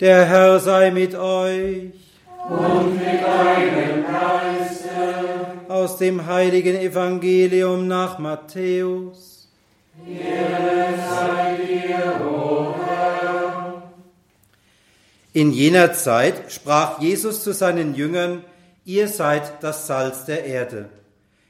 Der 0.00 0.24
Herr 0.24 0.58
sei 0.60 0.90
mit 0.90 1.14
euch. 1.14 1.92
Und 2.48 2.94
mit 2.94 3.22
deinem 3.22 4.02
Geiste. 4.06 5.68
Aus 5.68 5.98
dem 5.98 6.26
heiligen 6.26 6.74
Evangelium 6.74 7.86
nach 7.86 8.18
Matthäus. 8.18 9.50
In 15.34 15.52
jener 15.52 15.92
Zeit 15.92 16.50
sprach 16.50 17.02
Jesus 17.02 17.44
zu 17.44 17.52
seinen 17.52 17.94
Jüngern, 17.94 18.42
ihr 18.86 19.06
seid 19.06 19.62
das 19.62 19.86
Salz 19.86 20.24
der 20.24 20.46
Erde. 20.46 20.88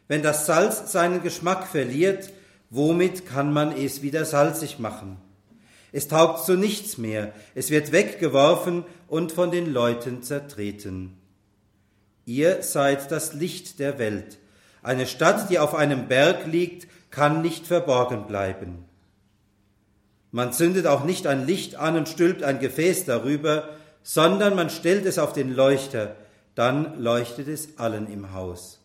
Wenn 0.09 0.25
das 0.25 0.47
Salz 0.47 0.91
seinen 0.91 1.23
Geschmack 1.23 1.69
verliert, 1.69 2.33
womit 2.69 3.27
kann 3.27 3.53
man 3.53 3.71
es 3.71 4.03
wieder 4.03 4.25
salzig 4.25 4.81
machen? 4.81 5.30
Es 5.93 6.09
taugt 6.09 6.45
zu 6.45 6.57
nichts 6.57 6.99
mehr, 6.99 7.33
es 7.55 7.71
wird 7.71 7.93
weggeworfen 7.93 8.85
und 9.09 9.33
von 9.33 9.51
den 9.51 9.73
Leuten 9.73 10.23
zertreten. 10.23 11.17
Ihr 12.27 12.63
seid 12.63 13.11
das 13.11 13.33
Licht 13.33 13.79
der 13.81 13.99
Welt. 13.99 14.39
Eine 14.83 15.07
Stadt, 15.07 15.51
die 15.51 15.59
auf 15.59 15.75
einem 15.75 16.07
Berg 16.07 16.47
liegt, 16.47 16.87
kann 17.11 17.43
nicht 17.43 17.67
verborgen 17.67 18.27
bleiben. 18.27 18.85
Man 20.31 20.53
zündet 20.53 20.87
auch 20.87 21.05
nicht 21.05 21.27
ein 21.27 21.47
Licht 21.47 21.75
an 21.75 21.97
und 21.97 22.09
stülpt 22.09 22.45
ein 22.45 22.61
Gefäß 22.61 23.05
darüber, 23.05 23.71
sondern 24.03 24.55
man 24.55 24.71
stellt 24.71 25.07
es 25.07 25.19
auf 25.19 25.33
den 25.33 25.55
Leuchter, 25.55 26.15
dann 26.55 27.01
leuchtet 27.01 27.49
es 27.49 27.79
allen 27.79 28.11
im 28.11 28.33
Haus. 28.33 28.81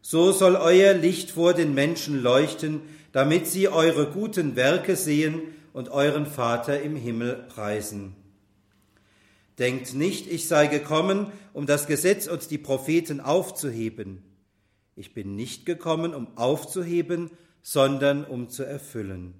So 0.00 0.32
soll 0.32 0.56
euer 0.56 0.94
Licht 0.94 1.32
vor 1.32 1.54
den 1.54 1.74
Menschen 1.74 2.22
leuchten, 2.22 2.80
damit 3.12 3.46
sie 3.46 3.68
eure 3.68 4.06
guten 4.06 4.56
Werke 4.56 4.96
sehen 4.96 5.42
und 5.72 5.88
euren 5.88 6.26
Vater 6.26 6.82
im 6.82 6.96
Himmel 6.96 7.46
preisen. 7.48 8.14
Denkt 9.58 9.94
nicht, 9.94 10.30
ich 10.30 10.48
sei 10.48 10.66
gekommen, 10.66 11.30
um 11.52 11.66
das 11.66 11.86
Gesetz 11.86 12.26
und 12.26 12.50
die 12.50 12.58
Propheten 12.58 13.20
aufzuheben. 13.20 14.22
Ich 14.96 15.14
bin 15.14 15.36
nicht 15.36 15.66
gekommen, 15.66 16.14
um 16.14 16.36
aufzuheben, 16.36 17.30
sondern 17.62 18.24
um 18.24 18.48
zu 18.48 18.64
erfüllen. 18.64 19.34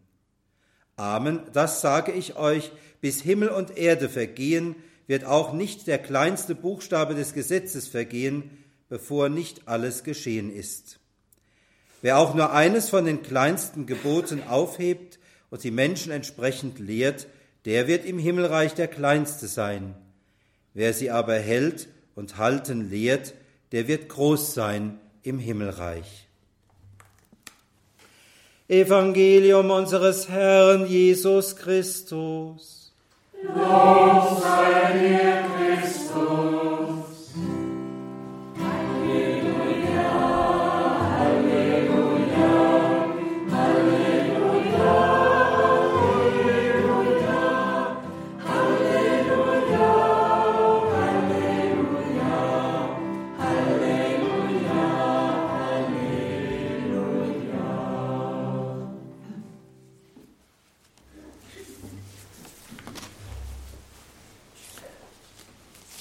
Amen, 0.96 1.40
das 1.52 1.80
sage 1.80 2.12
ich 2.12 2.36
euch, 2.36 2.70
bis 3.00 3.22
Himmel 3.22 3.48
und 3.48 3.76
Erde 3.76 4.08
vergehen, 4.08 4.76
wird 5.06 5.24
auch 5.24 5.52
nicht 5.52 5.86
der 5.86 5.98
kleinste 5.98 6.54
Buchstabe 6.54 7.14
des 7.14 7.34
Gesetzes 7.34 7.88
vergehen, 7.88 8.50
bevor 8.88 9.28
nicht 9.28 9.66
alles 9.66 10.04
geschehen 10.04 10.54
ist. 10.54 11.00
Wer 12.02 12.18
auch 12.18 12.34
nur 12.34 12.52
eines 12.52 12.90
von 12.90 13.04
den 13.04 13.22
kleinsten 13.22 13.86
Geboten 13.86 14.42
aufhebt 14.48 15.18
und 15.52 15.62
die 15.64 15.70
Menschen 15.70 16.10
entsprechend 16.10 16.78
lehrt, 16.78 17.26
der 17.66 17.86
wird 17.86 18.06
im 18.06 18.18
Himmelreich 18.18 18.72
der 18.72 18.88
Kleinste 18.88 19.46
sein. 19.46 19.94
Wer 20.72 20.94
sie 20.94 21.10
aber 21.10 21.34
hält 21.34 21.88
und 22.14 22.38
halten 22.38 22.88
lehrt, 22.88 23.34
der 23.70 23.86
wird 23.86 24.08
groß 24.08 24.54
sein 24.54 24.98
im 25.22 25.38
Himmelreich. 25.38 26.26
Evangelium 28.66 29.70
unseres 29.70 30.30
Herrn 30.30 30.86
Jesus 30.86 31.54
Christus. 31.54 32.94
Lob 33.42 34.40
sei 34.40 34.98
dir, 34.98 35.51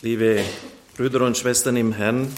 liebe 0.03 0.43
Brüder 0.97 1.21
und 1.21 1.37
Schwestern 1.37 1.77
im 1.77 1.93
Herrn, 1.93 2.33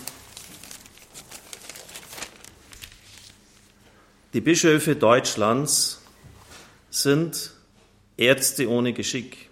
die 4.34 4.41
Bischöfe 4.41 4.97
Deutschlands 4.97 6.01
sind 6.90 7.53
Ärzte 8.18 8.69
ohne 8.69 8.91
Geschick. 8.91 9.50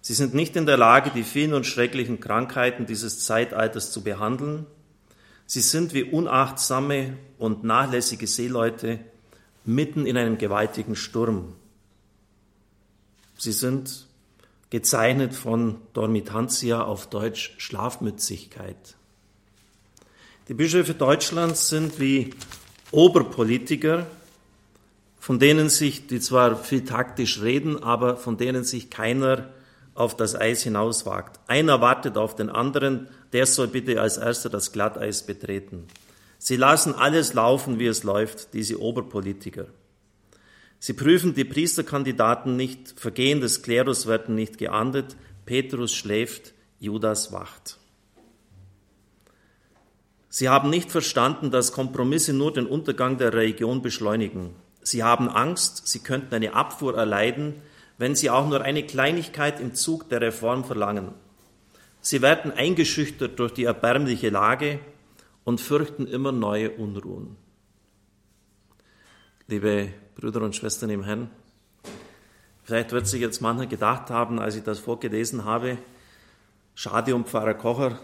Sie 0.00 0.14
sind 0.14 0.34
nicht 0.34 0.54
in 0.54 0.64
der 0.64 0.76
Lage, 0.76 1.10
die 1.10 1.24
vielen 1.24 1.54
und 1.54 1.66
schrecklichen 1.66 2.20
Krankheiten 2.20 2.86
dieses 2.86 3.24
Zeitalters 3.24 3.90
zu 3.90 4.02
behandeln. 4.02 4.66
Sie 5.46 5.60
sind 5.60 5.94
wie 5.94 6.04
unachtsame 6.04 7.16
und 7.36 7.64
nachlässige 7.64 8.28
Seeleute 8.28 9.00
mitten 9.64 10.06
in 10.06 10.16
einem 10.16 10.38
gewaltigen 10.38 10.94
Sturm. 10.94 11.54
Sie 13.38 13.52
sind 13.52 14.06
gezeichnet 14.72 15.34
von 15.34 15.76
Dormitantia 15.92 16.82
auf 16.82 17.06
Deutsch 17.06 17.52
Schlafmützigkeit. 17.58 18.96
Die 20.48 20.54
Bischöfe 20.54 20.94
Deutschlands 20.94 21.68
sind 21.68 22.00
wie 22.00 22.30
Oberpolitiker, 22.90 24.06
von 25.20 25.38
denen 25.38 25.68
sich, 25.68 26.06
die 26.06 26.20
zwar 26.20 26.56
viel 26.56 26.86
taktisch 26.86 27.42
reden, 27.42 27.82
aber 27.82 28.16
von 28.16 28.38
denen 28.38 28.64
sich 28.64 28.88
keiner 28.88 29.50
auf 29.94 30.16
das 30.16 30.34
Eis 30.34 30.62
hinauswagt. 30.62 31.38
Einer 31.48 31.82
wartet 31.82 32.16
auf 32.16 32.34
den 32.34 32.48
anderen, 32.48 33.08
der 33.34 33.44
soll 33.44 33.68
bitte 33.68 34.00
als 34.00 34.16
erster 34.16 34.48
das 34.48 34.72
Glatteis 34.72 35.26
betreten. 35.26 35.86
Sie 36.38 36.56
lassen 36.56 36.94
alles 36.94 37.34
laufen, 37.34 37.78
wie 37.78 37.88
es 37.88 38.04
läuft, 38.04 38.54
diese 38.54 38.80
Oberpolitiker. 38.80 39.66
Sie 40.84 40.94
prüfen 40.94 41.32
die 41.32 41.44
Priesterkandidaten 41.44 42.56
nicht, 42.56 42.98
Vergehen 42.98 43.40
des 43.40 43.62
Klerus 43.62 44.08
werden 44.08 44.34
nicht 44.34 44.58
geahndet, 44.58 45.16
Petrus 45.46 45.94
schläft, 45.94 46.54
Judas 46.80 47.30
wacht. 47.30 47.78
Sie 50.28 50.48
haben 50.48 50.70
nicht 50.70 50.90
verstanden, 50.90 51.52
dass 51.52 51.70
Kompromisse 51.70 52.32
nur 52.32 52.52
den 52.52 52.66
Untergang 52.66 53.16
der 53.16 53.32
Religion 53.32 53.80
beschleunigen. 53.80 54.56
Sie 54.82 55.04
haben 55.04 55.28
Angst, 55.28 55.86
sie 55.86 56.00
könnten 56.00 56.34
eine 56.34 56.54
Abfuhr 56.54 56.98
erleiden, 56.98 57.62
wenn 57.96 58.16
sie 58.16 58.30
auch 58.30 58.48
nur 58.48 58.62
eine 58.62 58.84
Kleinigkeit 58.84 59.60
im 59.60 59.74
Zug 59.74 60.08
der 60.08 60.20
Reform 60.20 60.64
verlangen. 60.64 61.12
Sie 62.00 62.22
werden 62.22 62.50
eingeschüchtert 62.50 63.38
durch 63.38 63.52
die 63.52 63.66
erbärmliche 63.66 64.30
Lage 64.30 64.80
und 65.44 65.60
fürchten 65.60 66.08
immer 66.08 66.32
neue 66.32 66.72
Unruhen. 66.72 67.36
Liebe 69.46 69.92
Brüder 70.14 70.42
und 70.42 70.54
Schwestern 70.54 70.90
im 70.90 71.04
Herrn, 71.04 71.30
vielleicht 72.64 72.92
wird 72.92 73.06
sich 73.06 73.20
jetzt 73.20 73.40
mancher 73.40 73.66
gedacht 73.66 74.10
haben, 74.10 74.38
als 74.38 74.56
ich 74.56 74.62
das 74.62 74.78
vorgelesen 74.78 75.44
habe, 75.44 75.78
schade 76.74 77.14
um 77.14 77.24
Pfarrer 77.24 77.54
Kocher, 77.54 77.98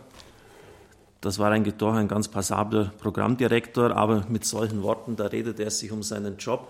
das 1.21 1.39
war 1.39 1.51
eigentlich 1.51 1.75
doch 1.75 1.95
ein 1.95 2.09
ganz 2.09 2.29
passabler 2.29 2.93
Programmdirektor, 2.99 3.97
aber 3.97 4.25
mit 4.29 4.45
solchen 4.45 4.83
Worten, 4.83 5.17
da 5.17 5.27
redet 5.27 5.59
er 5.61 5.71
sich 5.71 5.91
um 5.91 6.03
seinen 6.03 6.37
Job. 6.37 6.69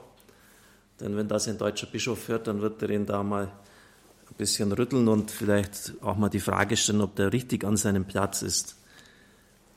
Denn 1.00 1.16
wenn 1.16 1.28
das 1.28 1.46
ein 1.48 1.58
deutscher 1.58 1.86
Bischof 1.86 2.28
hört, 2.28 2.46
dann 2.46 2.62
wird 2.62 2.82
er 2.82 2.90
ihn 2.90 3.04
da 3.04 3.22
mal 3.22 3.44
ein 3.44 4.34
bisschen 4.38 4.72
rütteln 4.72 5.06
und 5.06 5.30
vielleicht 5.30 5.92
auch 6.00 6.16
mal 6.16 6.30
die 6.30 6.40
Frage 6.40 6.76
stellen, 6.76 7.02
ob 7.02 7.14
der 7.16 7.32
richtig 7.32 7.64
an 7.64 7.76
seinem 7.76 8.06
Platz 8.06 8.40
ist. 8.40 8.76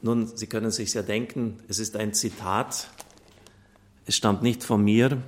Nun, 0.01 0.35
Sie 0.35 0.47
können 0.47 0.71
sich 0.71 0.94
ja 0.94 1.01
denken, 1.01 1.59
es 1.67 1.77
ist 1.77 1.97
ein 1.97 2.13
Zitat 2.13 2.88
es 4.05 4.16
stammt 4.16 4.41
nicht 4.41 4.63
von 4.63 4.83
mir, 4.83 5.21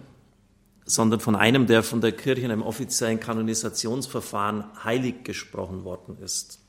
sondern 0.85 1.19
von 1.19 1.35
einem, 1.35 1.67
der 1.67 1.83
von 1.83 2.01
der 2.01 2.11
Kirche 2.11 2.45
in 2.45 2.51
einem 2.51 2.61
offiziellen 2.61 3.19
Kanonisationsverfahren 3.19 4.65
heilig 4.83 5.23
gesprochen 5.23 5.83
worden 5.83 6.17
ist. 6.23 6.59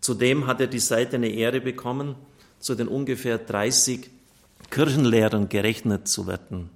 Zudem 0.00 0.46
hat 0.46 0.60
er 0.60 0.66
die 0.66 0.78
seltene 0.78 1.28
Ehre 1.28 1.60
bekommen, 1.60 2.14
zu 2.60 2.74
den 2.74 2.88
ungefähr 2.88 3.38
30 3.38 4.10
Kirchenlehrern 4.70 5.48
gerechnet 5.48 6.08
zu 6.08 6.26
werden. 6.26 6.70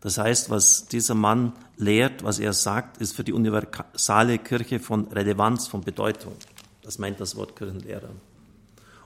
Das 0.00 0.18
heißt, 0.18 0.50
was 0.50 0.86
dieser 0.86 1.14
Mann 1.14 1.54
lehrt, 1.76 2.22
was 2.24 2.38
er 2.38 2.52
sagt, 2.52 2.98
ist 2.98 3.16
für 3.16 3.24
die 3.24 3.32
universale 3.32 4.38
Kirche 4.38 4.78
von 4.78 5.08
Relevanz, 5.08 5.66
von 5.66 5.80
Bedeutung. 5.80 6.34
Das 6.82 6.98
meint 6.98 7.20
das 7.20 7.36
Wort 7.36 7.56
Kirchenlehrer. 7.56 8.10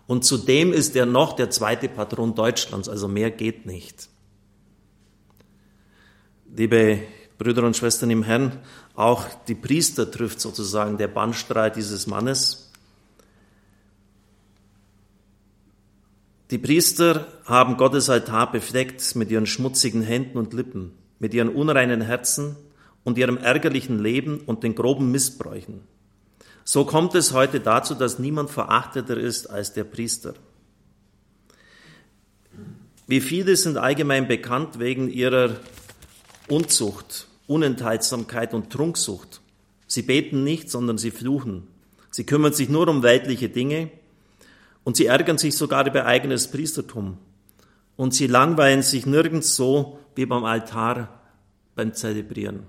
Und 0.08 0.25
zudem 0.25 0.73
ist 0.73 0.97
er 0.97 1.06
noch 1.06 1.35
der 1.35 1.50
zweite 1.50 1.88
Patron 1.88 2.35
Deutschlands, 2.35 2.88
also 2.88 3.06
mehr 3.08 3.31
geht 3.31 3.67
nicht. 3.67 4.08
Liebe 6.56 7.00
Brüder 7.37 7.62
und 7.65 7.77
Schwestern 7.77 8.11
im 8.11 8.23
Herrn, 8.23 8.59
auch 8.95 9.25
die 9.47 9.55
Priester 9.55 10.11
trifft 10.11 10.41
sozusagen 10.41 10.99
der 10.99 11.09
Bannstrahl 11.09 11.71
dieses 11.71 12.06
Mannes. 12.06 12.73
Die 16.50 16.59
Priester 16.59 17.27
haben 17.45 17.77
Gottes 17.77 18.09
Altar 18.09 18.50
befleckt 18.50 19.15
mit 19.15 19.31
ihren 19.31 19.47
schmutzigen 19.47 20.03
Händen 20.03 20.39
und 20.39 20.55
Lippen, 20.55 20.93
mit 21.19 21.35
ihren 21.35 21.50
unreinen 21.50 22.00
Herzen 22.00 22.56
und 23.05 23.19
ihrem 23.19 23.37
ärgerlichen 23.37 23.99
Leben 23.99 24.41
und 24.41 24.62
den 24.62 24.75
groben 24.75 25.12
Missbräuchen. 25.12 25.83
So 26.65 26.85
kommt 26.85 27.15
es 27.15 27.33
heute 27.33 27.61
dazu, 27.61 27.94
dass 27.94 28.19
niemand 28.19 28.51
verachteter 28.51 29.17
ist 29.17 29.49
als 29.49 29.75
der 29.75 29.85
Priester. 29.85 30.35
Wie 33.06 33.21
viele 33.21 33.56
sind 33.56 33.77
allgemein 33.77 34.27
bekannt 34.27 34.79
wegen 34.79 35.09
ihrer 35.09 35.56
Unzucht, 36.49 37.27
Unenthaltsamkeit 37.47 38.55
und 38.55 38.71
Trunksucht. 38.71 39.41
Sie 39.87 40.03
beten 40.03 40.45
nicht, 40.45 40.71
sondern 40.71 40.99
sie 40.99 41.11
fluchen. 41.11 41.67
Sie 42.11 42.25
kümmern 42.25 42.53
sich 42.53 42.69
nur 42.69 42.89
um 42.89 43.03
weltliche 43.03 43.49
Dinge 43.49 43.91
und 44.85 44.97
sie 44.97 45.06
ärgern 45.06 45.39
sich 45.39 45.56
sogar 45.56 45.87
über 45.87 46.06
eigenes 46.06 46.50
Priestertum. 46.50 47.19
Und 47.97 48.15
sie 48.15 48.27
langweilen 48.27 48.83
sich 48.83 49.06
nirgends 49.06 49.56
so 49.56 49.99
wie 50.15 50.27
beim 50.27 50.45
Altar 50.45 51.21
beim 51.75 51.95
Zelebrieren. 51.95 52.65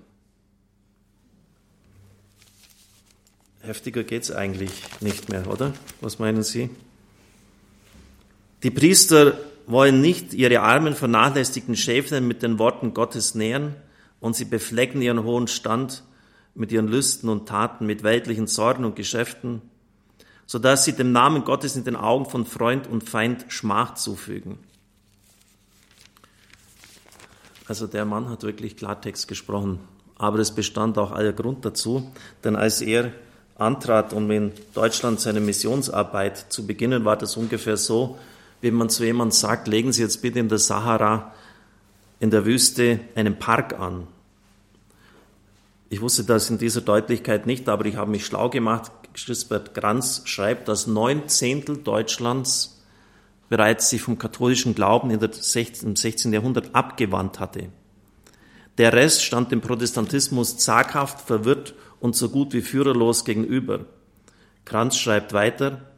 Heftiger 3.62 4.04
geht's 4.04 4.32
eigentlich 4.32 4.72
nicht 5.02 5.30
mehr, 5.30 5.48
oder? 5.48 5.74
Was 6.02 6.20
meinen 6.20 6.44
Sie? 6.44 6.70
Die 8.64 8.72
Priester 8.72 9.38
wollen 9.70 10.02
nicht 10.02 10.34
ihre 10.34 10.62
armen, 10.62 10.96
vernachlässigten 10.96 11.76
Schäflein 11.76 12.28
mit 12.28 12.42
den 12.42 12.58
Worten 12.58 12.94
Gottes 12.94 13.36
nähren 13.36 13.76
und 14.20 14.36
sie 14.36 14.46
beflecken 14.46 15.02
ihren 15.02 15.24
hohen 15.24 15.48
Stand 15.48 16.04
mit 16.56 16.72
ihren 16.72 16.88
Lüsten 16.88 17.30
und 17.30 17.48
Taten, 17.48 17.86
mit 17.86 18.04
weltlichen 18.04 18.48
Sorgen 18.48 18.84
und 18.84 18.96
Geschäften, 18.96 19.62
so 20.48 20.58
dass 20.58 20.86
sie 20.86 20.94
dem 20.94 21.12
Namen 21.12 21.44
Gottes 21.46 21.76
in 21.76 21.84
den 21.84 21.96
Augen 21.96 22.26
von 22.26 22.46
Freund 22.46 22.88
und 22.88 23.08
Feind 23.08 23.46
Schmach 23.50 23.94
zufügen. 23.94 24.58
Also 27.68 27.86
der 27.86 28.06
Mann 28.06 28.28
hat 28.30 28.42
wirklich 28.42 28.76
Klartext 28.76 29.28
gesprochen, 29.28 29.80
aber 30.18 30.40
es 30.40 30.52
bestand 30.52 30.98
auch 30.98 31.12
aller 31.12 31.34
Grund 31.34 31.64
dazu, 31.64 32.12
denn 32.44 32.56
als 32.56 32.82
er 32.82 33.12
antrat, 33.56 34.14
um 34.14 34.32
in 34.32 34.52
Deutschland 34.74 35.20
seine 35.20 35.40
Missionsarbeit 35.40 36.52
zu 36.52 36.66
beginnen, 36.66 37.06
war 37.06 37.18
das 37.18 37.38
ungefähr 37.38 37.78
so, 37.78 38.18
wenn 38.62 38.74
man 38.74 38.90
zu 38.90 39.04
jemandem 39.04 39.32
sagt, 39.32 39.68
legen 39.68 39.92
Sie 39.92 40.02
jetzt 40.02 40.22
bitte 40.22 40.40
in 40.40 40.50
der 40.50 40.58
Sahara, 40.58 41.34
in 42.20 42.30
der 42.30 42.46
Wüste, 42.46 43.00
einen 43.16 43.40
Park 43.40 43.80
an. 43.80 44.08
Ich 45.90 46.02
wusste 46.02 46.24
das 46.24 46.50
in 46.50 46.58
dieser 46.58 46.82
Deutlichkeit 46.82 47.48
nicht, 47.48 47.68
aber 47.68 47.86
ich 47.86 47.96
habe 47.96 48.12
mich 48.12 48.26
schlau 48.26 48.50
gemacht. 48.50 48.92
Gisbert 49.14 49.74
Granz 49.74 50.22
schreibt, 50.26 50.68
dass 50.68 50.86
neun 50.86 51.28
Zehntel 51.28 51.78
Deutschlands 51.78 52.80
bereits 53.50 53.90
sich 53.90 54.02
vom 54.02 54.20
katholischen 54.20 54.76
Glauben 54.76 55.10
im 55.10 55.20
16. 55.20 56.32
Jahrhundert 56.32 56.76
abgewandt 56.76 57.40
hatte. 57.40 57.70
Der 58.78 58.94
Rest 58.94 59.24
stand 59.24 59.52
dem 59.52 59.62
Protestantismus 59.62 60.58
zaghaft, 60.58 61.22
verwirrt 61.22 61.74
und 62.00 62.16
so 62.16 62.30
gut 62.30 62.54
wie 62.54 62.62
führerlos 62.62 63.26
gegenüber. 63.26 63.86
Kranz 64.66 64.98
schreibt 64.98 65.34
weiter, 65.34 65.89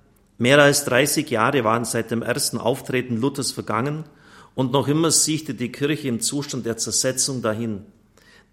Mehr 0.41 0.57
als 0.57 0.85
30 0.85 1.29
Jahre 1.29 1.63
waren 1.63 1.85
seit 1.85 2.09
dem 2.09 2.23
ersten 2.23 2.57
Auftreten 2.57 3.15
Luthers 3.15 3.51
vergangen 3.51 4.05
und 4.55 4.71
noch 4.71 4.88
immer 4.88 5.11
siechte 5.11 5.53
die 5.53 5.71
Kirche 5.71 6.07
im 6.07 6.19
Zustand 6.19 6.65
der 6.65 6.77
Zersetzung 6.77 7.43
dahin. 7.43 7.85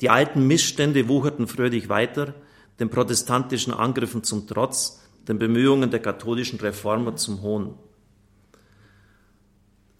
Die 0.02 0.10
alten 0.10 0.46
Missstände 0.46 1.08
wucherten 1.08 1.46
fröhlich 1.46 1.88
weiter, 1.88 2.34
den 2.78 2.90
protestantischen 2.90 3.72
Angriffen 3.72 4.22
zum 4.22 4.46
Trotz, 4.46 5.00
den 5.28 5.38
Bemühungen 5.38 5.90
der 5.90 6.00
katholischen 6.00 6.60
Reformer 6.60 7.16
zum 7.16 7.40
Hohn. 7.40 7.74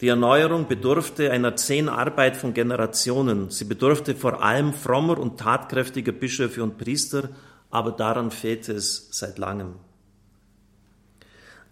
Die 0.02 0.08
Erneuerung 0.08 0.68
bedurfte 0.68 1.30
einer 1.30 1.56
zehn 1.56 1.88
Arbeit 1.88 2.36
von 2.36 2.52
Generationen. 2.52 3.48
Sie 3.48 3.64
bedurfte 3.64 4.14
vor 4.14 4.42
allem 4.42 4.74
frommer 4.74 5.18
und 5.18 5.40
tatkräftiger 5.40 6.12
Bischöfe 6.12 6.62
und 6.62 6.76
Priester, 6.76 7.30
aber 7.70 7.92
daran 7.92 8.30
fehlte 8.30 8.74
es 8.74 9.08
seit 9.10 9.38
langem. 9.38 9.87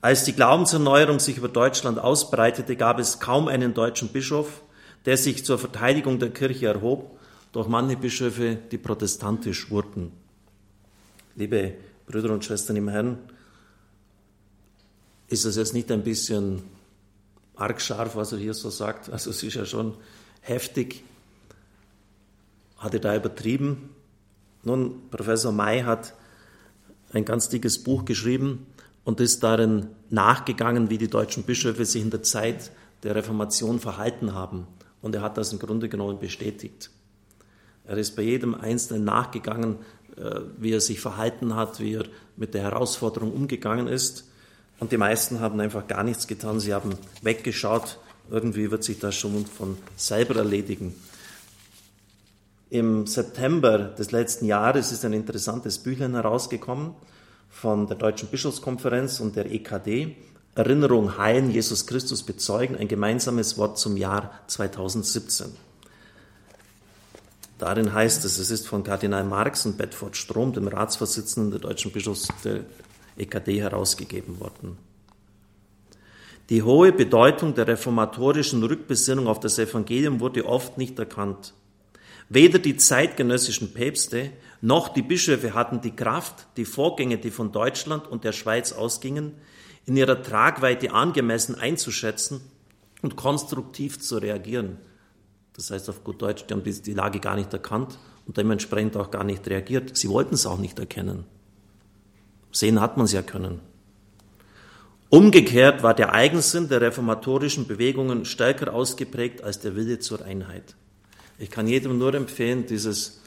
Als 0.01 0.25
die 0.25 0.35
Glaubenserneuerung 0.35 1.21
sich 1.21 1.39
über 1.39 1.49
Deutschland 1.49 1.99
ausbreitete, 1.99 2.77
gab 2.77 2.99
es 2.99 3.19
kaum 3.19 3.49
einen 3.49 3.75
deutschen 3.75 4.09
Bischof, 4.09 4.63
der 5.05 5.17
sich 5.17 5.45
zur 5.45 5.59
Verteidigung 5.59 6.19
der 6.19 6.31
Kirche 6.31 6.67
erhob, 6.67 7.19
doch 7.53 7.69
manche 7.69 7.97
Bischöfe, 7.97 8.57
die 8.57 8.79
protestantisch 8.79 9.71
wurden. 9.71 10.13
Liebe 11.35 11.75
Brüder 12.07 12.33
und 12.33 12.45
Schwestern 12.45 12.77
im 12.77 12.89
Herrn, 12.89 13.19
ist 15.29 15.45
das 15.45 15.57
jetzt 15.57 15.75
nicht 15.75 15.91
ein 15.91 16.05
bisschen 16.05 16.63
arg 17.57 17.81
scharf, 17.81 18.15
was 18.15 18.33
er 18.33 18.39
hier 18.39 18.55
so 18.55 18.71
sagt? 18.71 19.11
Also 19.11 19.31
es 19.31 19.43
ist 19.43 19.55
ja 19.55 19.65
schon 19.65 19.97
heftig. 20.41 21.03
Hat 22.79 22.95
er 22.95 23.01
da 23.01 23.17
übertrieben? 23.17 23.91
Nun, 24.63 25.09
Professor 25.11 25.53
May 25.53 25.83
hat 25.83 26.15
ein 27.13 27.25
ganz 27.25 27.49
dickes 27.49 27.83
Buch 27.83 28.05
geschrieben, 28.05 28.67
und 29.07 29.21
ist 29.21 29.45
darin 29.45 29.87
nachgegangen, 30.11 30.91
wie 30.91 30.99
die 30.99 31.09
deutschen 31.09 31.45
Bischöfe 31.45 31.85
sich 31.85 32.03
in 32.03 32.11
der 32.11 32.25
Zeit 32.25 32.73
der 33.05 33.15
Reformation 33.15 33.79
verhalten 33.79 34.35
haben. 34.35 34.67
Und 35.01 35.15
er 35.15 35.23
hat 35.23 35.39
das 35.39 35.53
im 35.53 35.61
Grunde 35.61 35.89
genommen 35.89 36.19
bestätigt. 36.19 36.91
Er 37.85 37.97
ist 37.99 38.17
bei 38.17 38.23
jedem 38.23 38.57
Einzelnen 38.57 39.05
nachgegangen, 39.05 39.77
äh, 40.17 40.41
wie 40.59 40.73
er 40.73 40.81
sich 40.81 41.01
verhalten 41.01 41.55
hat, 41.55 41.79
wie 41.79 41.95
er 41.95 42.07
mit 42.37 42.53
der 42.53 42.63
Herausforderung 42.63 43.33
umgegangen 43.33 43.87
ist. 43.87 44.29
Und 44.81 44.91
die 44.91 44.97
meisten 44.97 45.39
haben 45.39 45.61
einfach 45.61 45.87
gar 45.87 46.03
nichts 46.03 46.27
getan. 46.27 46.59
Sie 46.59 46.75
haben 46.75 46.99
weggeschaut. 47.23 48.01
Irgendwie 48.29 48.73
wird 48.73 48.83
sich 48.83 48.99
das 48.99 49.15
schon 49.15 49.47
von 49.47 49.79
selber 49.95 50.35
erledigen. 50.35 50.97
Im 52.71 53.07
September 53.07 53.79
des 53.79 54.11
letzten 54.11 54.47
Jahres 54.47 54.91
ist 54.91 55.05
ein 55.05 55.13
interessantes 55.13 55.79
Büchlein 55.79 56.15
herausgekommen 56.15 56.97
von 57.49 57.87
der 57.87 57.97
Deutschen 57.97 58.29
Bischofskonferenz 58.29 59.21
und 59.21 59.37
der 59.37 59.51
EKD, 59.51 60.17
Erinnerung 60.55 61.19
heilen, 61.19 61.51
Jesus 61.51 61.87
Christus 61.87 62.23
bezeugen, 62.23 62.77
ein 62.77 62.89
gemeinsames 62.89 63.59
Wort 63.59 63.79
zum 63.79 63.97
Jahr 63.97 64.41
2017. 64.47 65.49
Darin 67.59 67.93
heißt 67.93 68.25
es, 68.25 68.39
es 68.39 68.51
ist 68.51 68.67
von 68.67 68.83
Kardinal 68.83 69.25
Marx 69.25 69.67
und 69.67 69.79
Bedford 69.79 70.17
Strom, 70.17 70.53
dem 70.53 70.69
Ratsvorsitzenden 70.69 71.51
der 71.53 71.61
Deutschen 71.61 71.91
Bischofs 71.91 72.29
der 72.45 72.65
EKD, 73.17 73.61
herausgegeben 73.61 74.41
worden. 74.41 74.79
Die 76.49 76.63
hohe 76.63 76.93
Bedeutung 76.93 77.55
der 77.55 77.67
reformatorischen 77.67 78.63
Rückbesinnung 78.63 79.27
auf 79.27 79.41
das 79.41 79.59
Evangelium 79.59 80.21
wurde 80.21 80.47
oft 80.47 80.79
nicht 80.79 80.99
erkannt. 80.99 81.55
Weder 82.29 82.59
die 82.59 82.77
zeitgenössischen 82.77 83.73
Päpste 83.73 84.31
noch 84.67 84.89
die 84.89 85.03
Bischöfe 85.03 85.55
hatten 85.55 85.81
die 85.81 85.95
Kraft, 85.95 86.49
die 86.57 86.65
Vorgänge, 86.65 87.19
die 87.19 87.31
von 87.31 87.53
Deutschland 87.53 88.09
und 88.09 88.25
der 88.25 88.33
Schweiz 88.33 88.73
ausgingen, 88.73 89.35
in 89.85 89.97
ihrer 89.97 90.21
Tragweite 90.21 90.93
angemessen 90.93 91.55
einzuschätzen 91.55 92.41
und 93.01 93.15
konstruktiv 93.15 94.01
zu 94.01 94.19
reagieren. 94.19 94.79
Das 95.53 95.71
heißt 95.71 95.89
auf 95.89 96.03
gut 96.03 96.21
Deutsch, 96.21 96.47
die 96.47 96.55
haben 96.55 96.65
die 96.65 96.95
Lage 96.95 97.21
gar 97.21 97.37
nicht 97.37 97.53
erkannt 97.53 98.01
und 98.27 98.37
dementsprechend 98.37 98.97
auch 98.97 99.13
gar 99.13 99.23
nicht 99.23 99.47
reagiert. 99.47 99.97
Sie 99.97 100.09
wollten 100.09 100.35
es 100.35 100.47
auch 100.47 100.59
nicht 100.59 100.81
erkennen. 100.81 101.25
Sehen 102.51 102.81
hat 102.81 102.97
man 102.97 103.07
es 103.07 103.13
ja 103.13 103.23
können. 103.23 103.61
Umgekehrt 105.11 105.85
war 105.85 105.95
der 105.95 106.13
Eigensinn 106.13 106.69
der 106.69 106.81
reformatorischen 106.81 107.69
Bewegungen 107.69 108.25
stärker 108.25 108.75
ausgeprägt 108.75 109.45
als 109.45 109.61
der 109.61 109.77
Wille 109.77 110.01
zur 110.01 110.25
Einheit. 110.25 110.75
Ich 111.39 111.51
kann 111.51 111.69
jedem 111.69 111.99
nur 111.99 112.13
empfehlen, 112.15 112.67
dieses 112.67 113.21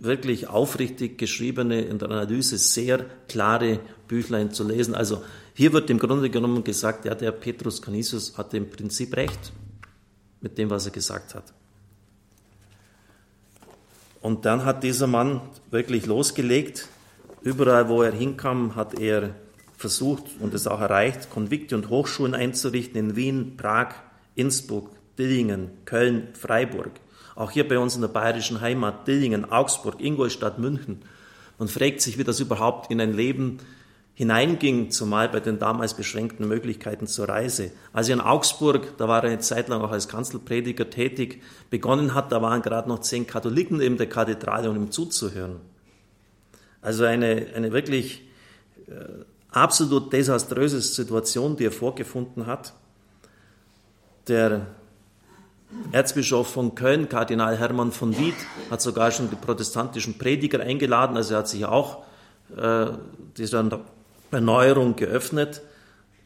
wirklich 0.00 0.48
aufrichtig 0.48 1.18
geschriebene, 1.18 1.80
in 1.80 1.98
der 1.98 2.10
Analyse 2.10 2.58
sehr 2.58 3.06
klare 3.28 3.80
Büchlein 4.08 4.52
zu 4.52 4.66
lesen. 4.66 4.94
Also 4.94 5.22
hier 5.54 5.72
wird 5.72 5.90
im 5.90 5.98
Grunde 5.98 6.30
genommen 6.30 6.64
gesagt, 6.64 7.04
ja, 7.04 7.14
der 7.14 7.32
Petrus 7.32 7.82
Canisius 7.82 8.38
hatte 8.38 8.56
im 8.56 8.70
Prinzip 8.70 9.16
recht 9.16 9.52
mit 10.40 10.58
dem, 10.58 10.70
was 10.70 10.86
er 10.86 10.92
gesagt 10.92 11.34
hat. 11.34 11.52
Und 14.20 14.44
dann 14.44 14.64
hat 14.64 14.84
dieser 14.84 15.08
Mann 15.08 15.40
wirklich 15.70 16.06
losgelegt. 16.06 16.88
Überall, 17.42 17.88
wo 17.88 18.02
er 18.02 18.12
hinkam, 18.12 18.76
hat 18.76 18.98
er 18.98 19.34
versucht 19.76 20.24
und 20.38 20.54
es 20.54 20.68
auch 20.68 20.80
erreicht, 20.80 21.28
Konvikte 21.28 21.74
und 21.74 21.88
Hochschulen 21.88 22.34
einzurichten 22.34 22.98
in 22.98 23.16
Wien, 23.16 23.56
Prag, 23.56 23.94
Innsbruck, 24.36 24.90
Dillingen, 25.18 25.70
Köln, 25.84 26.28
Freiburg. 26.34 26.92
Auch 27.34 27.50
hier 27.50 27.66
bei 27.66 27.78
uns 27.78 27.94
in 27.94 28.00
der 28.00 28.08
bayerischen 28.08 28.60
Heimat, 28.60 29.06
Dillingen, 29.06 29.50
Augsburg, 29.50 30.00
Ingolstadt, 30.00 30.58
München. 30.58 31.02
Man 31.58 31.68
fragt 31.68 32.00
sich, 32.00 32.18
wie 32.18 32.24
das 32.24 32.40
überhaupt 32.40 32.90
in 32.90 33.00
ein 33.00 33.14
Leben 33.14 33.58
hineinging, 34.14 34.90
zumal 34.90 35.28
bei 35.28 35.40
den 35.40 35.58
damals 35.58 35.94
beschränkten 35.94 36.46
Möglichkeiten 36.46 37.06
zur 37.06 37.28
Reise. 37.28 37.70
Als 37.92 38.08
er 38.08 38.14
in 38.14 38.20
Augsburg, 38.20 38.96
da 38.98 39.08
war 39.08 39.24
er 39.24 39.30
eine 39.30 39.38
Zeit 39.38 39.68
lang 39.68 39.80
auch 39.80 39.90
als 39.90 40.08
Kanzelprediger 40.08 40.90
tätig, 40.90 41.42
begonnen 41.70 42.14
hat, 42.14 42.30
da 42.30 42.42
waren 42.42 42.62
gerade 42.62 42.88
noch 42.88 43.00
zehn 43.00 43.26
Katholiken 43.26 43.80
in 43.80 43.96
der 43.96 44.08
Kathedrale, 44.08 44.70
um 44.70 44.76
ihm 44.76 44.90
zuzuhören. 44.90 45.56
Also 46.82 47.04
eine, 47.04 47.46
eine 47.54 47.72
wirklich 47.72 48.22
äh, 48.88 49.24
absolut 49.50 50.12
desaströse 50.12 50.80
Situation, 50.80 51.56
die 51.56 51.66
er 51.66 51.72
vorgefunden 51.72 52.46
hat. 52.46 52.74
Der 54.28 54.66
Erzbischof 55.92 56.48
von 56.48 56.74
Köln, 56.74 57.08
Kardinal 57.08 57.58
Hermann 57.58 57.92
von 57.92 58.16
Wied, 58.18 58.34
hat 58.70 58.80
sogar 58.80 59.10
schon 59.10 59.30
die 59.30 59.36
protestantischen 59.36 60.18
Prediger 60.18 60.60
eingeladen, 60.60 61.16
also 61.16 61.34
er 61.34 61.38
hat 61.40 61.48
sich 61.48 61.64
auch 61.64 62.04
äh, 62.56 62.86
dieser 63.36 63.80
Erneuerung 64.30 64.96
geöffnet. 64.96 65.62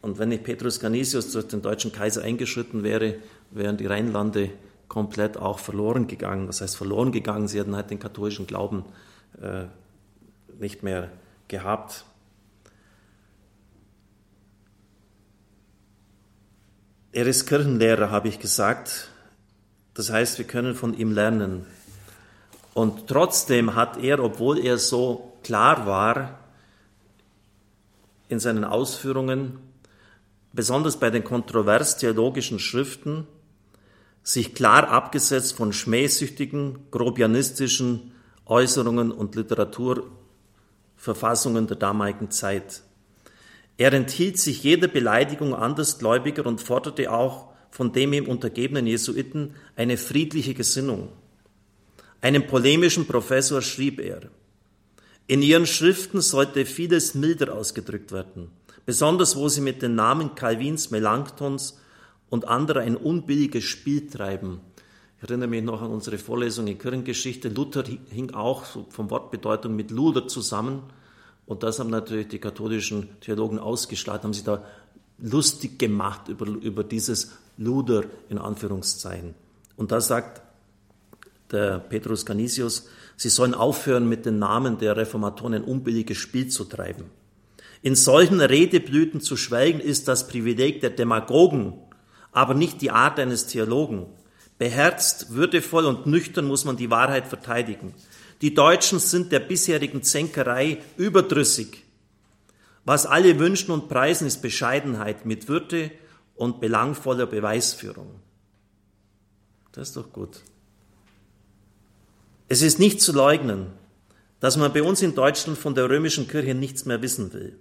Und 0.03 0.19
wenn 0.19 0.29
nicht 0.29 0.45
Petrus 0.45 0.79
Canisius 0.79 1.33
durch 1.33 1.49
den 1.49 1.63
deutschen 1.63 1.91
Kaiser 1.91 2.23
eingeschritten 2.23 2.85
wäre, 2.85 3.17
wären 3.51 3.77
die 3.77 3.87
Rheinlande 3.87 4.51
komplett 4.89 5.37
auch 5.37 5.59
verloren 5.59 6.07
gegangen. 6.07 6.47
Das 6.47 6.61
heißt, 6.61 6.77
verloren 6.77 7.11
gegangen, 7.11 7.49
sie 7.49 7.59
hätten 7.59 7.75
halt 7.75 7.91
den 7.91 7.99
katholischen 7.99 8.47
Glauben 8.47 8.85
äh, 9.43 9.65
nicht 10.61 10.83
mehr 10.83 11.11
gehabt. 11.49 12.05
Er 17.13 17.27
ist 17.27 17.47
Kirchenlehrer, 17.47 18.11
habe 18.11 18.29
ich 18.29 18.39
gesagt. 18.39 19.11
Das 19.97 20.13
heißt, 20.13 20.37
wir 20.37 20.45
können 20.45 20.75
von 20.75 20.93
ihm 20.97 21.13
lernen. 21.13 21.65
Und 22.75 23.07
trotzdem 23.07 23.75
hat 23.75 23.97
er, 23.97 24.23
obwohl 24.23 24.59
er 24.59 24.77
so 24.77 25.33
klar 25.43 25.87
war 25.87 26.39
in 28.29 28.39
seinen 28.39 28.65
Ausführungen, 28.65 29.59
besonders 30.53 30.99
bei 30.99 31.09
den 31.09 31.25
kontrovers 31.25 31.97
theologischen 31.97 32.59
Schriften, 32.59 33.27
sich 34.23 34.55
klar 34.55 34.89
abgesetzt 34.89 35.57
von 35.57 35.73
schmähsüchtigen, 35.73 36.91
grobianistischen 36.91 38.13
Äußerungen 38.45 39.11
und 39.11 39.35
Literaturverfassungen 39.35 41.69
der 41.69 41.79
damaligen 41.79 42.31
Zeit. 42.31 42.83
Er 43.79 43.95
enthielt 43.95 44.39
sich 44.39 44.63
jeder 44.63 44.89
Beleidigung 44.89 45.55
Andersgläubiger 45.55 46.45
und 46.45 46.61
forderte 46.61 47.11
auch 47.11 47.56
von 47.77 47.93
dem 47.93 48.15
ihm 48.15 48.27
untergebenen 48.27 48.87
Jesuiten 48.87 49.55
eine 49.77 49.99
friedliche 49.99 50.55
Gesinnung. 50.55 51.11
Einem 52.23 52.47
polemischen 52.47 53.07
Professor 53.07 53.61
schrieb 53.61 54.01
er, 54.01 54.31
in 55.27 55.43
ihren 55.43 55.67
Schriften 55.67 56.23
sollte 56.23 56.65
vieles 56.65 57.15
milder 57.15 57.55
ausgedrückt 57.55 58.13
werden, 58.13 58.49
besonders 58.87 59.37
wo 59.37 59.51
sie 59.51 59.61
mit 59.61 59.83
den 59.83 59.95
Namen 59.95 60.35
Calvins, 60.35 60.91
Melanchthons 60.91 61.79
und 62.31 62.49
anderer 62.49 62.81
ein 62.81 62.97
unbilliges 62.97 63.65
Spiel 63.65 64.09
treiben. 64.09 64.63
Ich 65.19 65.29
erinnere 65.29 65.51
mich 65.51 65.63
noch 65.63 65.83
an 65.83 65.91
unsere 65.91 66.17
Vorlesung 66.17 66.69
in 66.69 66.79
Kirchengeschichte. 66.79 67.51
Luther 67.51 67.85
hing 68.11 68.33
auch 68.33 68.65
vom 68.89 69.11
Wortbedeutung 69.11 69.77
mit 69.77 69.91
Luder 69.91 70.27
zusammen. 70.29 70.83
Und 71.45 71.63
das 71.63 71.79
haben 71.79 71.91
natürlich 71.91 72.29
die 72.29 72.39
katholischen 72.39 73.21
Theologen 73.21 73.59
ausgeschlagen, 73.59 74.25
haben 74.25 74.33
sich 74.33 74.45
da 74.45 74.65
lustig 75.19 75.79
gemacht 75.79 76.29
über, 76.29 76.47
über 76.47 76.85
dieses 76.85 77.33
Luder 77.57 78.05
in 78.29 78.39
Anführungszeichen. 78.39 79.35
Und 79.77 79.93
da 79.93 80.01
sagt 80.01 80.43
der 81.51 81.79
Petrus 81.79 82.27
Canisius, 82.27 82.89
sie 83.17 83.29
sollen 83.29 83.55
aufhören, 83.55 84.09
mit 84.09 84.27
den 84.27 84.39
Namen 84.39 84.79
der 84.79 84.97
Reformatoren 84.97 85.55
ein 85.55 85.65
unbilliges 85.65 86.19
Spiel 86.19 86.49
zu 86.49 86.65
treiben. 86.65 87.05
In 87.83 87.95
solchen 87.95 88.41
Redeblüten 88.41 89.21
zu 89.21 89.37
schwelgen 89.37 89.81
ist 89.81 90.09
das 90.09 90.27
Privileg 90.29 90.81
der 90.81 90.91
Demagogen, 90.91 91.75
aber 92.33 92.55
nicht 92.55 92.83
die 92.83 92.91
Art 92.91 93.19
eines 93.19 93.47
Theologen. 93.47 94.07
Beherzt, 94.59 95.35
würdevoll 95.35 95.85
und 95.85 96.07
nüchtern 96.07 96.47
muss 96.47 96.65
man 96.65 96.77
die 96.77 96.91
Wahrheit 96.91 97.27
verteidigen. 97.27 97.95
Die 98.43 98.55
Deutschen 98.55 98.99
sind 98.99 99.33
der 99.33 99.41
bisherigen 99.41 100.03
Zänkerei 100.03 100.79
überdrüssig. 100.97 101.86
Was 102.87 103.05
alle 103.05 103.41
wünschen 103.41 103.73
und 103.73 103.89
preisen, 103.89 104.29
ist 104.29 104.43
Bescheidenheit 104.43 105.27
mit 105.27 105.49
Würde 105.49 105.91
und 106.37 106.61
belangvoller 106.61 107.27
Beweisführung. 107.27 108.21
Das 109.73 109.89
ist 109.89 109.97
doch 109.97 110.13
gut. 110.13 110.43
Es 112.49 112.63
ist 112.63 112.79
nicht 112.79 113.01
zu 113.01 113.13
leugnen, 113.13 113.73
dass 114.39 114.57
man 114.57 114.73
bei 114.73 114.85
uns 114.85 115.03
in 115.03 115.17
Deutschland 115.17 115.59
von 115.59 115.75
der 115.75 115.91
römischen 115.91 116.29
Kirche 116.29 116.55
nichts 116.55 116.85
mehr 116.85 117.03
wissen 117.03 117.33
will. 117.33 117.59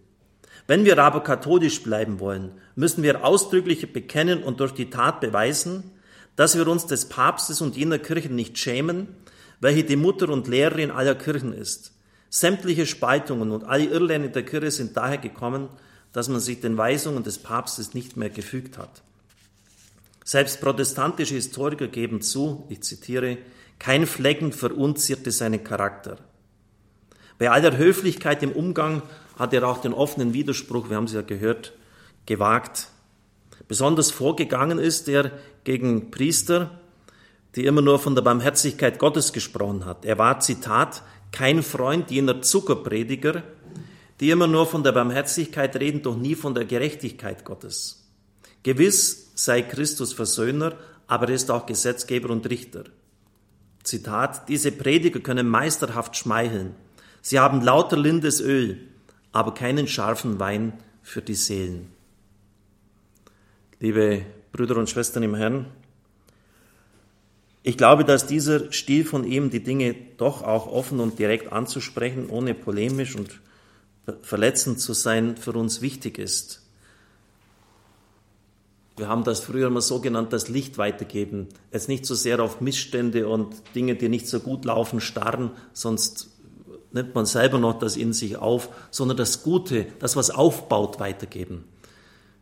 Wenn 0.68 0.86
wir 0.86 1.00
aber 1.00 1.24
katholisch 1.24 1.82
bleiben 1.82 2.20
wollen, 2.20 2.52
müssen 2.76 3.02
wir 3.02 3.26
ausdrücklich 3.26 3.92
bekennen 3.92 4.44
und 4.44 4.60
durch 4.60 4.74
die 4.74 4.92
Tat 4.92 5.22
beweisen, 5.22 5.92
dass 6.36 6.56
wir 6.56 6.68
uns 6.68 6.86
des 6.86 7.10
Papstes 7.10 7.62
und 7.62 7.76
jener 7.76 7.98
Kirche 7.98 8.30
nicht 8.30 8.60
schämen, 8.60 9.08
welche 9.60 9.86
die 9.86 9.96
Mutter 9.96 10.30
und 10.30 10.48
Lehrerin 10.48 10.92
aller 10.92 11.16
Kirchen 11.16 11.52
ist. 11.52 11.95
Sämtliche 12.36 12.86
Spaltungen 12.86 13.52
und 13.52 13.64
alle 13.64 13.86
Irrlehrer 13.86 14.28
der 14.28 14.44
Kirche 14.44 14.70
sind 14.70 14.98
daher 14.98 15.18
gekommen, 15.18 15.70
dass 16.12 16.28
man 16.28 16.42
sich 16.42 16.60
den 16.60 16.78
Weisungen 16.78 17.24
des 17.24 17.38
Papstes 17.38 17.94
nicht 17.94 18.18
mehr 18.18 18.30
gefügt 18.30 18.78
hat. 18.78 19.04
Selbst 20.26 20.60
protestantische 20.60 21.36
Historiker 21.36 21.88
geben 21.88 22.20
zu, 22.20 22.66
ich 22.68 22.82
zitiere, 22.82 23.38
kein 23.80 24.06
Flecken 24.06 24.52
verunzierte 24.52 25.32
seinen 25.32 25.64
Charakter. 25.64 26.18
Bei 27.38 27.52
aller 27.52 27.78
Höflichkeit 27.78 28.44
im 28.44 28.52
Umgang 28.52 29.02
hat 29.40 29.54
er 29.54 29.66
auch 29.66 29.80
den 29.80 29.94
offenen 29.94 30.34
Widerspruch, 30.34 30.90
wir 30.90 30.98
haben 30.98 31.06
es 31.06 31.14
ja 31.14 31.22
gehört, 31.22 31.72
gewagt. 32.26 32.90
Besonders 33.70 34.12
vorgegangen 34.12 34.78
ist 34.78 35.08
er 35.08 35.32
gegen 35.64 36.12
Priester, 36.12 36.82
die 37.56 37.66
immer 37.66 37.82
nur 37.82 37.98
von 37.98 38.14
der 38.14 38.24
Barmherzigkeit 38.24 39.00
Gottes 39.00 39.32
gesprochen 39.32 39.86
hat. 39.86 40.04
Er 40.04 40.18
war, 40.18 40.42
Zitat, 40.42 41.02
kein 41.36 41.64
Freund 41.64 42.12
jener 42.12 42.42
Zuckerprediger, 42.42 43.44
die 44.22 44.30
immer 44.30 44.48
nur 44.48 44.66
von 44.66 44.84
der 44.84 44.94
Barmherzigkeit 44.94 45.76
reden, 45.76 46.02
doch 46.02 46.16
nie 46.16 46.34
von 46.34 46.56
der 46.56 46.64
Gerechtigkeit 46.64 47.44
Gottes. 47.44 48.08
Gewiss 48.64 49.32
sei 49.36 49.62
Christus 49.62 50.14
Versöhner, 50.14 50.78
aber 51.08 51.28
er 51.28 51.36
ist 51.36 51.52
auch 51.52 51.66
Gesetzgeber 51.66 52.30
und 52.30 52.50
Richter. 52.50 52.86
Zitat, 53.84 54.48
diese 54.48 54.72
Prediger 54.72 55.20
können 55.20 55.50
meisterhaft 55.50 56.16
schmeicheln. 56.16 56.74
Sie 57.22 57.38
haben 57.38 57.62
lauter 57.62 57.98
lindes 57.98 58.40
Öl, 58.40 58.80
aber 59.34 59.54
keinen 59.54 59.88
scharfen 59.88 60.40
Wein 60.40 60.74
für 61.04 61.22
die 61.22 61.36
Seelen. 61.36 61.92
Liebe 63.82 64.26
Brüder 64.54 64.78
und 64.78 64.90
Schwestern 64.90 65.24
im 65.24 65.36
Herrn, 65.36 65.66
ich 67.68 67.78
glaube, 67.78 68.06
dass 68.06 68.28
dieser 68.28 68.72
Stil 68.72 69.04
von 69.06 69.24
ihm, 69.24 69.50
die 69.50 69.64
Dinge 69.64 69.96
doch 70.18 70.44
auch 70.44 70.68
offen 70.68 71.00
und 71.00 71.18
direkt 71.18 71.52
anzusprechen, 71.52 72.30
ohne 72.30 72.54
polemisch 72.54 73.16
und 73.16 73.42
verletzend 74.22 74.80
zu 74.80 74.94
sein, 74.94 75.36
für 75.36 75.54
uns 75.54 75.82
wichtig 75.82 76.20
ist. 76.20 76.62
Wir 78.98 79.08
haben 79.08 79.24
das 79.24 79.40
früher 79.40 79.66
immer 79.66 79.82
so 79.82 80.00
genannt, 80.00 80.32
das 80.32 80.48
Licht 80.48 80.78
weitergeben. 80.78 81.48
Jetzt 81.74 81.90
nicht 81.90 82.06
so 82.06 82.14
sehr 82.14 82.40
auf 82.40 82.62
Missstände 82.62 83.28
und 83.28 83.56
Dinge, 83.74 83.96
die 83.96 84.10
nicht 84.10 84.28
so 84.28 84.42
gut 84.42 84.64
laufen, 84.64 85.02
starren, 85.02 85.50
sonst 85.74 86.30
nimmt 86.92 87.16
man 87.16 87.26
selber 87.26 87.58
noch 87.58 87.80
das 87.80 87.98
in 87.98 88.14
sich 88.14 88.38
auf, 88.38 88.70
sondern 88.92 89.18
das 89.18 89.42
Gute, 89.42 89.88
das 89.98 90.16
was 90.16 90.30
aufbaut, 90.30 91.00
weitergeben. 91.00 91.64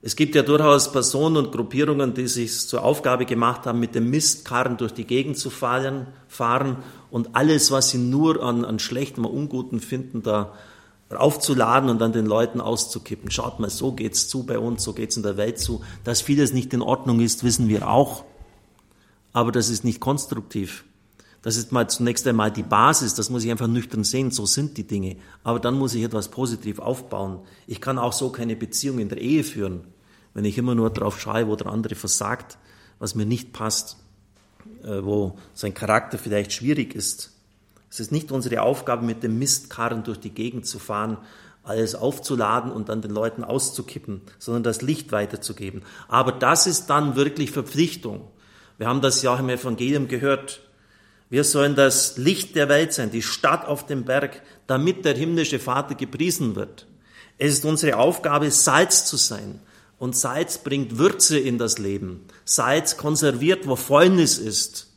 Es 0.06 0.18
gibt 0.18 0.36
ja 0.36 0.44
durchaus 0.44 0.92
Personen 0.92 1.38
und 1.38 1.54
Gruppierungen, 1.54 2.14
die 2.14 2.28
sich 2.28 2.68
zur 2.68 2.84
Aufgabe 2.84 3.26
gemacht 3.26 3.66
haben, 3.66 3.80
mit 3.80 3.96
dem 3.96 4.10
Mistkarren 4.10 4.76
durch 4.76 4.94
die 4.94 5.06
Gegend 5.06 5.38
zu 5.38 5.50
fahren, 5.50 6.08
fahren 6.28 6.84
und 7.10 7.38
alles, 7.38 7.72
was 7.72 7.92
sie 7.92 8.00
nur 8.00 8.44
an, 8.44 8.66
an 8.66 8.80
Schlechtem, 8.80 9.24
Unguten 9.24 9.80
finden, 9.80 10.22
da 10.22 10.52
aufzuladen 11.10 11.90
und 11.90 12.02
dann 12.02 12.12
den 12.12 12.26
Leuten 12.26 12.60
auszukippen. 12.60 13.32
Schaut 13.32 13.62
mal, 13.62 13.70
so 13.70 13.94
geht's 13.94 14.28
zu 14.28 14.44
bei 14.44 14.60
uns, 14.60 14.84
so 14.84 14.92
geht's 14.92 15.16
in 15.16 15.24
der 15.24 15.38
Welt 15.38 15.58
zu. 15.58 15.82
Dass 16.04 16.22
vieles 16.22 16.52
nicht 16.52 16.74
in 16.74 16.82
Ordnung 16.82 17.22
ist, 17.22 17.46
wissen 17.46 17.70
wir 17.70 17.88
auch. 17.88 18.26
Aber 19.32 19.54
das 19.54 19.70
ist 19.70 19.86
nicht 19.86 20.02
konstruktiv. 20.02 20.84
Das 21.44 21.56
ist 21.56 21.72
mal 21.72 21.90
zunächst 21.90 22.28
einmal 22.28 22.52
die 22.52 22.64
Basis, 22.64 23.16
das 23.16 23.30
muss 23.30 23.44
ich 23.44 23.52
einfach 23.52 23.68
nüchtern 23.68 24.04
sehen, 24.04 24.32
so 24.32 24.46
sind 24.46 24.78
die 24.78 24.88
Dinge. 24.88 25.18
Aber 25.44 25.60
dann 25.60 25.78
muss 25.78 25.94
ich 25.94 26.04
etwas 26.04 26.30
positiv 26.30 26.80
aufbauen. 26.80 27.40
Ich 27.68 27.80
kann 27.80 28.00
auch 28.00 28.14
so 28.14 28.30
keine 28.30 28.56
Beziehung 28.56 29.00
in 29.00 29.10
der 29.10 29.20
Ehe 29.20 29.44
führen, 29.44 29.82
wenn 30.34 30.46
ich 30.46 30.58
immer 30.58 30.76
nur 30.76 30.90
drauf 30.90 31.20
schaue, 31.20 31.48
wo 31.48 31.56
der 31.56 31.68
andere 31.68 31.96
versagt, 31.96 32.58
was 33.00 33.16
mir 33.16 33.26
nicht 33.26 33.54
passt, 33.54 33.98
äh, 34.84 35.04
wo 35.04 35.38
sein 35.54 35.74
Charakter 35.74 36.18
vielleicht 36.18 36.54
schwierig 36.54 36.96
ist. 36.96 37.32
Es 37.90 38.00
ist 38.00 38.12
nicht 38.12 38.32
unsere 38.32 38.62
Aufgabe, 38.62 39.06
mit 39.06 39.22
dem 39.22 39.38
Mistkarren 39.38 40.04
durch 40.04 40.20
die 40.20 40.32
Gegend 40.32 40.66
zu 40.66 40.80
fahren, 40.80 41.18
alles 41.64 41.96
aufzuladen 41.96 42.72
und 42.72 42.90
dann 42.90 43.02
den 43.02 43.12
Leuten 43.12 43.44
auszukippen, 43.44 44.22
sondern 44.40 44.64
das 44.64 44.82
Licht 44.82 45.12
weiterzugeben. 45.12 45.84
Aber 46.08 46.32
das 46.32 46.68
ist 46.68 46.88
dann 46.88 47.16
wirklich 47.16 47.52
Verpflichtung. 47.52 48.28
Wir 48.78 48.88
haben 48.88 49.02
das 49.02 49.22
ja 49.22 49.34
auch 49.34 49.40
im 49.40 49.50
Evangelium 49.50 50.08
gehört. 50.08 50.62
Wir 51.30 51.44
sollen 51.44 51.76
das 51.76 52.18
Licht 52.18 52.56
der 52.56 52.68
Welt 52.68 52.94
sein, 52.94 53.12
die 53.12 53.22
Stadt 53.22 53.66
auf 53.66 53.86
dem 53.86 54.04
Berg, 54.04 54.42
damit 54.68 55.06
der 55.06 55.16
himmlische 55.16 55.60
Vater 55.60 55.96
gepriesen 55.96 56.56
wird. 56.56 56.86
Es 57.38 57.54
ist 57.54 57.66
unsere 57.66 57.98
Aufgabe, 57.98 58.52
Salz 58.52 59.06
zu 59.06 59.18
sein. 59.18 59.60
Und 60.04 60.18
Salz 60.18 60.58
bringt 60.58 60.98
Würze 60.98 61.40
in 61.40 61.58
das 61.58 61.78
Leben. 61.78 62.26
Salz 62.44 62.98
konserviert, 62.98 63.70
wo 63.70 63.78
Fäulnis 63.78 64.38
ist. 64.38 64.92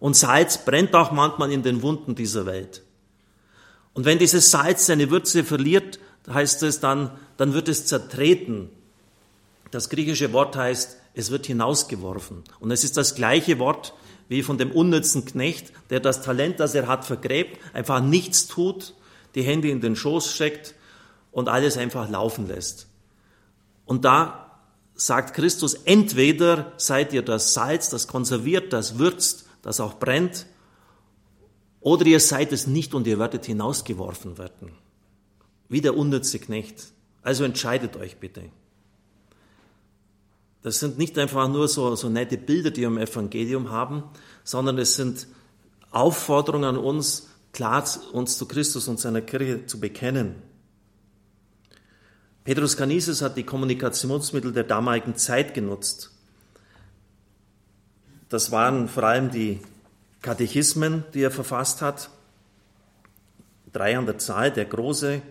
Und 0.00 0.16
Salz 0.16 0.58
brennt 0.64 0.96
auch 0.96 1.12
manchmal 1.12 1.52
in 1.52 1.62
den 1.62 1.80
Wunden 1.80 2.16
dieser 2.16 2.44
Welt. 2.44 2.82
Und 3.94 4.04
wenn 4.04 4.18
dieses 4.18 4.50
Salz 4.50 4.86
seine 4.86 5.12
Würze 5.12 5.44
verliert, 5.44 6.00
heißt 6.28 6.64
es 6.64 6.80
dann, 6.80 7.12
dann 7.36 7.54
wird 7.54 7.68
es 7.68 7.86
zertreten. 7.86 8.68
Das 9.70 9.90
griechische 9.90 10.32
Wort 10.32 10.56
heißt 10.56 10.96
es 11.14 11.30
wird 11.30 11.46
hinausgeworfen. 11.46 12.42
Und 12.58 12.72
es 12.72 12.82
ist 12.82 12.96
das 12.96 13.14
gleiche 13.14 13.60
Wort 13.60 13.94
wie 14.28 14.42
von 14.42 14.58
dem 14.58 14.72
unnützen 14.72 15.24
Knecht, 15.24 15.72
der 15.90 16.00
das 16.00 16.22
Talent, 16.22 16.58
das 16.58 16.74
er 16.74 16.88
hat, 16.88 17.04
vergräbt, 17.04 17.60
einfach 17.74 18.02
nichts 18.02 18.48
tut, 18.48 18.94
die 19.36 19.42
Hände 19.42 19.68
in 19.68 19.80
den 19.80 19.94
Schoß 19.94 20.34
steckt 20.34 20.74
und 21.30 21.48
alles 21.48 21.76
einfach 21.76 22.10
laufen 22.10 22.48
lässt. 22.48 22.88
Und 23.86 24.04
da 24.04 24.60
sagt 24.94 25.34
Christus, 25.34 25.74
entweder 25.74 26.72
seid 26.76 27.12
ihr 27.12 27.22
das 27.22 27.54
Salz, 27.54 27.88
das 27.88 28.08
konserviert, 28.08 28.72
das 28.72 28.98
würzt, 28.98 29.46
das 29.62 29.80
auch 29.80 29.98
brennt, 29.98 30.46
oder 31.80 32.04
ihr 32.06 32.20
seid 32.20 32.52
es 32.52 32.66
nicht 32.66 32.94
und 32.94 33.06
ihr 33.06 33.18
werdet 33.18 33.46
hinausgeworfen 33.46 34.38
werden. 34.38 34.72
Wie 35.68 35.80
der 35.80 35.96
unnütze 35.96 36.38
Knecht. 36.38 36.92
Also 37.22 37.44
entscheidet 37.44 37.96
euch 37.96 38.16
bitte. 38.16 38.42
Das 40.62 40.80
sind 40.80 40.98
nicht 40.98 41.16
einfach 41.16 41.48
nur 41.48 41.68
so, 41.68 41.94
so 41.94 42.08
nette 42.08 42.38
Bilder, 42.38 42.72
die 42.72 42.80
wir 42.80 42.88
im 42.88 42.98
Evangelium 42.98 43.70
haben, 43.70 44.02
sondern 44.42 44.78
es 44.78 44.96
sind 44.96 45.28
Aufforderungen 45.92 46.64
an 46.64 46.76
uns, 46.76 47.28
klar 47.52 47.84
uns 48.12 48.36
zu 48.36 48.46
Christus 48.46 48.88
und 48.88 48.98
seiner 48.98 49.20
Kirche 49.20 49.66
zu 49.66 49.78
bekennen. 49.78 50.42
Petrus 52.46 52.76
Canisius 52.76 53.22
hat 53.22 53.36
die 53.36 53.42
Kommunikationsmittel 53.42 54.52
der 54.52 54.62
damaligen 54.62 55.16
Zeit 55.16 55.52
genutzt. 55.52 56.12
Das 58.28 58.52
waren 58.52 58.86
vor 58.86 59.02
allem 59.02 59.32
die 59.32 59.58
Katechismen, 60.22 61.02
die 61.12 61.22
er 61.22 61.32
verfasst 61.32 61.82
hat. 61.82 62.08
Drei 63.72 63.98
an 63.98 64.06
der 64.06 64.18
Zahl, 64.18 64.52
der 64.52 64.64
große 64.64 65.22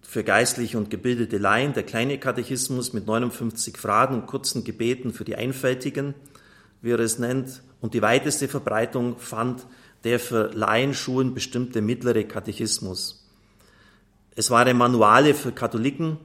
für 0.00 0.22
geistliche 0.22 0.78
und 0.78 0.88
gebildete 0.88 1.36
Laien, 1.36 1.72
der 1.72 1.82
kleine 1.82 2.18
Katechismus 2.18 2.92
mit 2.92 3.08
59 3.08 3.76
Fragen 3.76 4.14
und 4.14 4.26
kurzen 4.26 4.62
Gebeten 4.62 5.12
für 5.12 5.24
die 5.24 5.34
Einfältigen, 5.34 6.14
wie 6.80 6.92
er 6.92 7.00
es 7.00 7.18
nennt, 7.18 7.64
und 7.80 7.94
die 7.94 8.02
weiteste 8.02 8.46
Verbreitung 8.46 9.18
fand 9.18 9.66
der 10.04 10.20
für 10.20 10.52
Laienschulen 10.54 11.34
bestimmte 11.34 11.82
mittlere 11.82 12.22
Katechismus. 12.22 13.17
Es 14.38 14.50
waren 14.50 14.76
Manuale 14.76 15.34
für 15.34 15.50
Katholiken, 15.50 16.16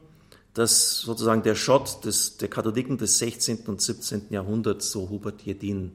das 0.53 0.99
sozusagen 0.99 1.41
der 1.41 1.55
Schott 1.55 2.05
des, 2.05 2.37
der 2.37 2.47
Katholiken 2.47 2.99
des 2.99 3.17
16. 3.17 3.63
und 3.65 3.81
17. 3.81 4.27
Jahrhunderts, 4.29 4.91
so 4.91 5.09
Hubert 5.09 5.41
Jedin. 5.41 5.93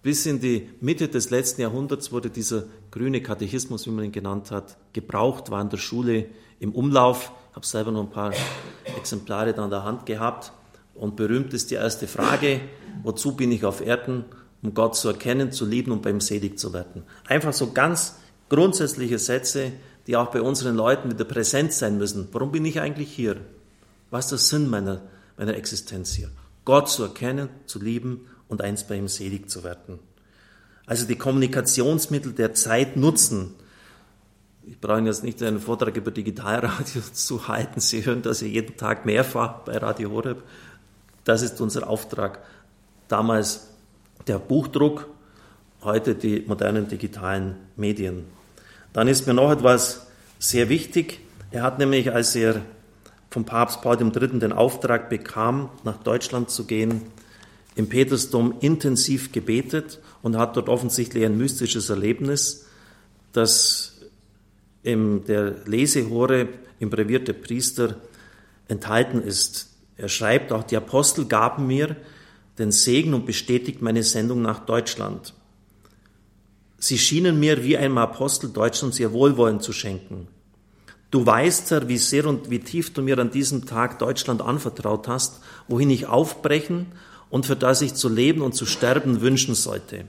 Bis 0.00 0.26
in 0.26 0.38
die 0.38 0.70
Mitte 0.80 1.08
des 1.08 1.30
letzten 1.30 1.62
Jahrhunderts 1.62 2.12
wurde 2.12 2.30
dieser 2.30 2.62
grüne 2.92 3.20
Katechismus, 3.20 3.84
wie 3.84 3.90
man 3.90 4.04
ihn 4.04 4.12
genannt 4.12 4.52
hat, 4.52 4.76
gebraucht, 4.92 5.50
war 5.50 5.60
in 5.60 5.70
der 5.70 5.76
Schule 5.78 6.26
im 6.60 6.70
Umlauf. 6.70 7.32
Ich 7.50 7.56
habe 7.56 7.66
selber 7.66 7.90
noch 7.90 8.04
ein 8.04 8.10
paar 8.10 8.32
Exemplare 8.96 9.54
da 9.54 9.64
an 9.64 9.70
der 9.70 9.82
Hand 9.82 10.06
gehabt. 10.06 10.52
Und 10.94 11.16
berühmt 11.16 11.52
ist 11.52 11.72
die 11.72 11.74
erste 11.74 12.06
Frage, 12.06 12.60
wozu 13.02 13.34
bin 13.34 13.50
ich 13.50 13.64
auf 13.64 13.84
Erden? 13.84 14.24
Um 14.62 14.72
Gott 14.72 14.94
zu 14.94 15.08
erkennen, 15.08 15.50
zu 15.50 15.66
lieben 15.66 15.90
und 15.90 16.02
beim 16.02 16.20
selig 16.20 16.60
zu 16.60 16.72
werden. 16.72 17.02
Einfach 17.26 17.52
so 17.52 17.72
ganz 17.72 18.20
grundsätzliche 18.48 19.18
Sätze, 19.18 19.72
die 20.06 20.16
auch 20.16 20.30
bei 20.30 20.42
unseren 20.42 20.76
Leuten 20.76 21.10
wieder 21.10 21.24
präsent 21.24 21.72
sein 21.72 21.98
müssen. 21.98 22.28
Warum 22.32 22.52
bin 22.52 22.64
ich 22.64 22.80
eigentlich 22.80 23.12
hier? 23.12 23.36
Was 24.10 24.26
ist 24.26 24.30
der 24.30 24.38
Sinn 24.38 24.70
meiner, 24.70 25.02
meiner 25.36 25.54
Existenz 25.54 26.12
hier? 26.12 26.30
Gott 26.64 26.88
zu 26.88 27.02
erkennen, 27.02 27.48
zu 27.66 27.80
lieben 27.80 28.26
und 28.48 28.62
eins 28.62 28.84
bei 28.84 28.96
ihm 28.96 29.08
selig 29.08 29.50
zu 29.50 29.64
werden. 29.64 29.98
Also 30.86 31.06
die 31.06 31.16
Kommunikationsmittel 31.16 32.32
der 32.32 32.54
Zeit 32.54 32.96
nutzen. 32.96 33.54
Ich 34.66 34.80
brauche 34.80 35.00
jetzt 35.00 35.24
nicht 35.24 35.42
einen 35.42 35.60
Vortrag 35.60 35.96
über 35.96 36.10
Digitalradio 36.10 37.02
zu 37.12 37.48
halten. 37.48 37.80
Sie 37.80 38.04
hören 38.04 38.22
das 38.22 38.40
ja 38.40 38.46
jeden 38.46 38.76
Tag 38.76 39.06
mehrfach 39.06 39.60
bei 39.60 39.76
Radio 39.78 40.10
Horeb. 40.10 40.42
Das 41.24 41.42
ist 41.42 41.60
unser 41.60 41.88
Auftrag. 41.88 42.40
Damals 43.08 43.68
der 44.26 44.38
Buchdruck, 44.38 45.08
heute 45.82 46.14
die 46.14 46.44
modernen 46.46 46.88
digitalen 46.88 47.56
Medien. 47.76 48.24
Dann 48.94 49.08
ist 49.08 49.26
mir 49.26 49.34
noch 49.34 49.50
etwas 49.50 50.06
sehr 50.38 50.70
wichtig. 50.70 51.20
Er 51.50 51.62
hat 51.62 51.78
nämlich, 51.78 52.12
als 52.12 52.34
er 52.34 52.62
vom 53.28 53.44
Papst 53.44 53.82
Paul 53.82 54.00
III. 54.00 54.38
den 54.38 54.52
Auftrag 54.52 55.10
bekam, 55.10 55.68
nach 55.82 55.98
Deutschland 56.02 56.48
zu 56.48 56.64
gehen, 56.64 57.02
im 57.74 57.88
Petersdom 57.88 58.54
intensiv 58.60 59.32
gebetet 59.32 59.98
und 60.22 60.38
hat 60.38 60.56
dort 60.56 60.68
offensichtlich 60.68 61.24
ein 61.24 61.36
mystisches 61.36 61.90
Erlebnis, 61.90 62.66
das 63.32 63.96
in 64.84 65.24
der 65.24 65.64
Lesehore 65.66 66.48
im 66.78 66.88
Brevier 66.88 67.18
der 67.18 67.32
Priester 67.32 67.96
enthalten 68.68 69.20
ist. 69.20 69.70
Er 69.96 70.08
schreibt 70.08 70.52
auch, 70.52 70.62
die 70.62 70.76
Apostel 70.76 71.24
gaben 71.24 71.66
mir 71.66 71.96
den 72.58 72.70
Segen 72.70 73.12
und 73.12 73.26
bestätigt 73.26 73.82
meine 73.82 74.04
Sendung 74.04 74.40
nach 74.40 74.60
Deutschland. 74.60 75.34
Sie 76.84 76.98
schienen 76.98 77.40
mir 77.40 77.64
wie 77.64 77.78
einem 77.78 77.96
Apostel 77.96 78.50
Deutschlands 78.50 79.00
ihr 79.00 79.14
Wohlwollen 79.14 79.58
zu 79.58 79.72
schenken. 79.72 80.28
Du 81.10 81.24
weißt, 81.24 81.70
Herr, 81.70 81.88
wie 81.88 81.96
sehr 81.96 82.26
und 82.26 82.50
wie 82.50 82.58
tief 82.58 82.92
du 82.92 83.00
mir 83.00 83.18
an 83.18 83.30
diesem 83.30 83.64
Tag 83.64 83.98
Deutschland 84.00 84.42
anvertraut 84.42 85.08
hast, 85.08 85.40
wohin 85.66 85.88
ich 85.88 86.08
aufbrechen 86.08 86.92
und 87.30 87.46
für 87.46 87.56
das 87.56 87.80
ich 87.80 87.94
zu 87.94 88.10
leben 88.10 88.42
und 88.42 88.54
zu 88.54 88.66
sterben 88.66 89.22
wünschen 89.22 89.54
sollte. 89.54 90.04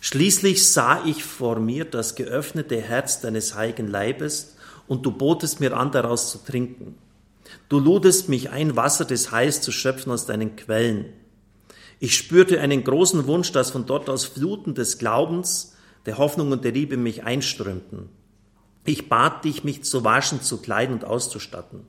Schließlich 0.00 0.66
sah 0.66 1.04
ich 1.04 1.22
vor 1.22 1.60
mir 1.60 1.84
das 1.84 2.16
geöffnete 2.16 2.80
Herz 2.80 3.20
deines 3.20 3.54
heiligen 3.54 3.86
Leibes 3.86 4.56
und 4.88 5.06
du 5.06 5.12
botest 5.12 5.60
mir 5.60 5.76
an, 5.76 5.92
daraus 5.92 6.32
zu 6.32 6.38
trinken. 6.38 6.96
Du 7.68 7.78
ludest 7.78 8.28
mich 8.28 8.50
ein, 8.50 8.74
Wasser 8.74 9.04
des 9.04 9.30
Heils 9.30 9.60
zu 9.60 9.70
schöpfen 9.70 10.10
aus 10.10 10.26
deinen 10.26 10.56
Quellen. 10.56 11.12
Ich 12.00 12.16
spürte 12.16 12.60
einen 12.60 12.82
großen 12.82 13.28
Wunsch, 13.28 13.52
dass 13.52 13.70
von 13.70 13.86
dort 13.86 14.10
aus 14.10 14.24
Fluten 14.24 14.74
des 14.74 14.98
Glaubens, 14.98 15.74
der 16.06 16.18
Hoffnung 16.18 16.52
und 16.52 16.64
der 16.64 16.72
Liebe 16.72 16.96
mich 16.96 17.24
einströmten. 17.24 18.08
Ich 18.84 19.08
bat 19.08 19.44
dich, 19.44 19.64
mich 19.64 19.82
zu 19.84 20.04
waschen, 20.04 20.40
zu 20.40 20.58
kleiden 20.58 20.94
und 20.94 21.04
auszustatten. 21.04 21.80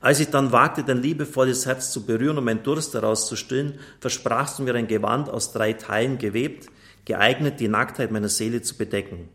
Als 0.00 0.20
ich 0.20 0.28
dann 0.28 0.52
wagte, 0.52 0.84
dein 0.84 1.02
liebevolles 1.02 1.66
Herz 1.66 1.90
zu 1.90 2.04
berühren, 2.04 2.38
um 2.38 2.44
meinen 2.44 2.62
Durst 2.62 2.94
daraus 2.94 3.26
zu 3.28 3.36
stillen, 3.36 3.78
versprachst 4.00 4.58
du 4.58 4.62
mir 4.62 4.74
ein 4.74 4.88
Gewand 4.88 5.28
aus 5.28 5.52
drei 5.52 5.74
Teilen 5.74 6.18
gewebt, 6.18 6.68
geeignet, 7.04 7.60
die 7.60 7.68
Nacktheit 7.68 8.10
meiner 8.10 8.28
Seele 8.28 8.62
zu 8.62 8.76
bedecken. 8.76 9.28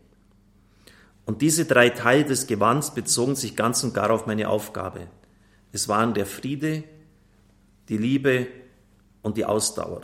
Und 1.24 1.40
diese 1.40 1.64
drei 1.64 1.90
Teile 1.90 2.24
des 2.24 2.46
Gewands 2.46 2.94
bezogen 2.94 3.36
sich 3.36 3.56
ganz 3.56 3.82
und 3.84 3.94
gar 3.94 4.10
auf 4.10 4.26
meine 4.26 4.48
Aufgabe. 4.48 5.08
Es 5.72 5.88
waren 5.88 6.14
der 6.14 6.26
Friede, 6.26 6.84
die 7.88 7.96
Liebe 7.96 8.48
und 9.22 9.36
die 9.36 9.44
Ausdauer. 9.44 10.02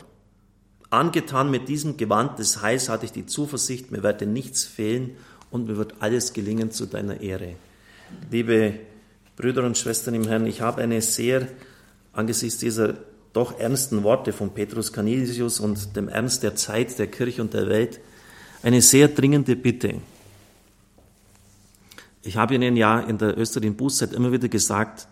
Angetan 0.89 1.51
mit 1.51 1.69
diesem 1.69 1.97
Gewand 1.97 2.39
des 2.39 2.61
Heils 2.61 2.89
hatte 2.89 3.05
ich 3.05 3.11
die 3.11 3.27
Zuversicht, 3.27 3.91
mir 3.91 4.01
werde 4.01 4.25
nichts 4.25 4.65
fehlen 4.65 5.11
und 5.51 5.67
mir 5.67 5.77
wird 5.77 5.95
alles 5.99 6.33
gelingen 6.33 6.71
zu 6.71 6.87
deiner 6.87 7.21
Ehre. 7.21 7.55
Liebe 8.31 8.79
Brüder 9.35 9.63
und 9.63 9.77
Schwestern 9.77 10.15
im 10.15 10.27
Herrn, 10.27 10.47
ich 10.47 10.61
habe 10.61 10.81
eine 10.81 11.01
sehr, 11.01 11.47
angesichts 12.13 12.59
dieser 12.59 12.95
doch 13.33 13.59
ernsten 13.59 14.03
Worte 14.03 14.33
von 14.33 14.49
Petrus 14.53 14.91
Canisius 14.91 15.59
und 15.59 15.95
dem 15.95 16.09
Ernst 16.09 16.41
der 16.41 16.55
Zeit, 16.55 16.97
der 16.97 17.07
Kirche 17.07 17.41
und 17.41 17.53
der 17.53 17.69
Welt, 17.69 17.99
eine 18.63 18.81
sehr 18.81 19.07
dringende 19.07 19.55
Bitte. 19.55 19.95
Ich 22.23 22.35
habe 22.35 22.55
Ihnen 22.55 22.75
ja 22.75 22.99
in 22.99 23.17
der 23.17 23.37
österreichischen 23.37 23.77
Bußzeit 23.77 24.13
immer 24.13 24.31
wieder 24.31 24.49
gesagt, 24.49 25.07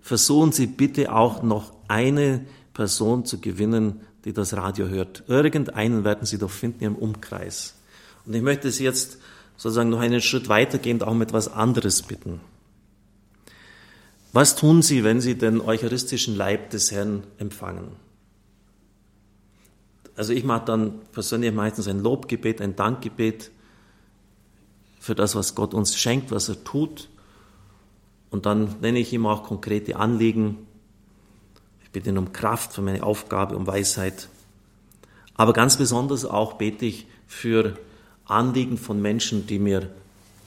versuchen 0.00 0.52
Sie 0.52 0.66
bitte 0.66 1.12
auch 1.12 1.42
noch 1.42 1.72
eine 1.88 2.44
Person 2.72 3.24
zu 3.24 3.40
gewinnen, 3.40 4.00
die 4.24 4.32
das 4.32 4.54
Radio 4.54 4.88
hört. 4.88 5.24
Irgendeinen 5.28 6.04
werden 6.04 6.26
Sie 6.26 6.38
doch 6.38 6.50
finden 6.50 6.84
im 6.84 6.96
Umkreis. 6.96 7.74
Und 8.26 8.34
ich 8.34 8.42
möchte 8.42 8.70
Sie 8.70 8.84
jetzt 8.84 9.18
sozusagen 9.56 9.90
noch 9.90 10.00
einen 10.00 10.20
Schritt 10.20 10.48
weitergehend 10.48 11.02
auch 11.02 11.12
um 11.12 11.22
etwas 11.22 11.52
anderes 11.52 12.02
bitten. 12.02 12.40
Was 14.32 14.56
tun 14.56 14.82
Sie, 14.82 15.02
wenn 15.02 15.20
Sie 15.20 15.36
den 15.36 15.60
eucharistischen 15.60 16.36
Leib 16.36 16.70
des 16.70 16.92
Herrn 16.92 17.24
empfangen? 17.38 17.96
Also 20.16 20.32
ich 20.32 20.44
mache 20.44 20.66
dann 20.66 21.00
persönlich 21.12 21.52
meistens 21.52 21.88
ein 21.88 22.00
Lobgebet, 22.00 22.60
ein 22.60 22.76
Dankgebet 22.76 23.50
für 25.00 25.14
das, 25.14 25.34
was 25.34 25.54
Gott 25.54 25.74
uns 25.74 25.96
schenkt, 25.96 26.30
was 26.30 26.48
er 26.48 26.62
tut. 26.62 27.08
Und 28.30 28.46
dann 28.46 28.76
nenne 28.80 28.98
ich 28.98 29.12
ihm 29.12 29.26
auch 29.26 29.42
konkrete 29.42 29.96
Anliegen. 29.96 30.58
Ich 31.90 31.92
bitte 31.92 32.10
ihn 32.10 32.18
um 32.18 32.32
Kraft 32.32 32.72
für 32.72 32.82
meine 32.82 33.02
Aufgabe, 33.02 33.56
um 33.56 33.66
Weisheit. 33.66 34.28
Aber 35.34 35.52
ganz 35.52 35.76
besonders 35.76 36.24
auch 36.24 36.52
bete 36.52 36.86
ich 36.86 37.08
für 37.26 37.76
Anliegen 38.26 38.78
von 38.78 39.02
Menschen, 39.02 39.48
die 39.48 39.58
mir 39.58 39.90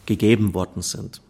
gegeben 0.05 0.53
worden 0.53 0.81
sind. 0.81 1.21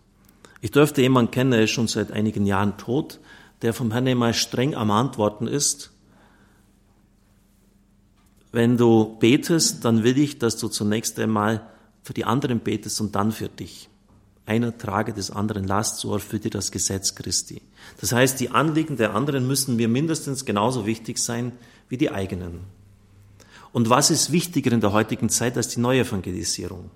Ich 0.61 0.69
dürfte 0.69 1.01
jemanden 1.01 1.31
kennen, 1.31 1.49
der 1.49 1.63
ist 1.63 1.71
schon 1.71 1.87
seit 1.87 2.11
einigen 2.11 2.45
Jahren 2.45 2.77
tot, 2.77 3.19
der 3.63 3.73
vom 3.73 3.91
Herrn 3.91 4.07
einmal 4.07 4.35
streng 4.35 4.75
am 4.75 4.91
Antworten 4.91 5.47
ist. 5.47 5.91
Wenn 8.51 8.77
du 8.77 9.17
betest, 9.17 9.83
dann 9.83 10.03
will 10.03 10.19
ich, 10.19 10.37
dass 10.37 10.57
du 10.57 10.67
zunächst 10.67 11.17
einmal 11.17 11.67
für 12.03 12.13
die 12.13 12.25
anderen 12.25 12.59
betest 12.59 13.01
und 13.01 13.15
dann 13.15 13.31
für 13.31 13.49
dich. 13.49 13.89
Einer 14.45 14.77
trage 14.77 15.13
des 15.13 15.31
anderen 15.31 15.65
Last, 15.65 15.99
so 15.99 16.13
erfüllt 16.13 16.45
ihr 16.45 16.51
das 16.51 16.71
Gesetz 16.71 17.15
Christi. 17.15 17.61
Das 18.01 18.11
heißt, 18.11 18.39
die 18.39 18.49
Anliegen 18.49 18.97
der 18.97 19.15
anderen 19.15 19.47
müssen 19.47 19.75
mir 19.75 19.87
mindestens 19.87 20.45
genauso 20.45 20.85
wichtig 20.85 21.17
sein 21.17 21.53
wie 21.89 21.97
die 21.97 22.11
eigenen. 22.11 22.59
Und 23.71 23.89
was 23.89 24.11
ist 24.11 24.31
wichtiger 24.31 24.71
in 24.71 24.81
der 24.81 24.91
heutigen 24.91 25.29
Zeit 25.29 25.57
als 25.57 25.69
die 25.69 25.79
Neuevangelisierung? 25.79 26.91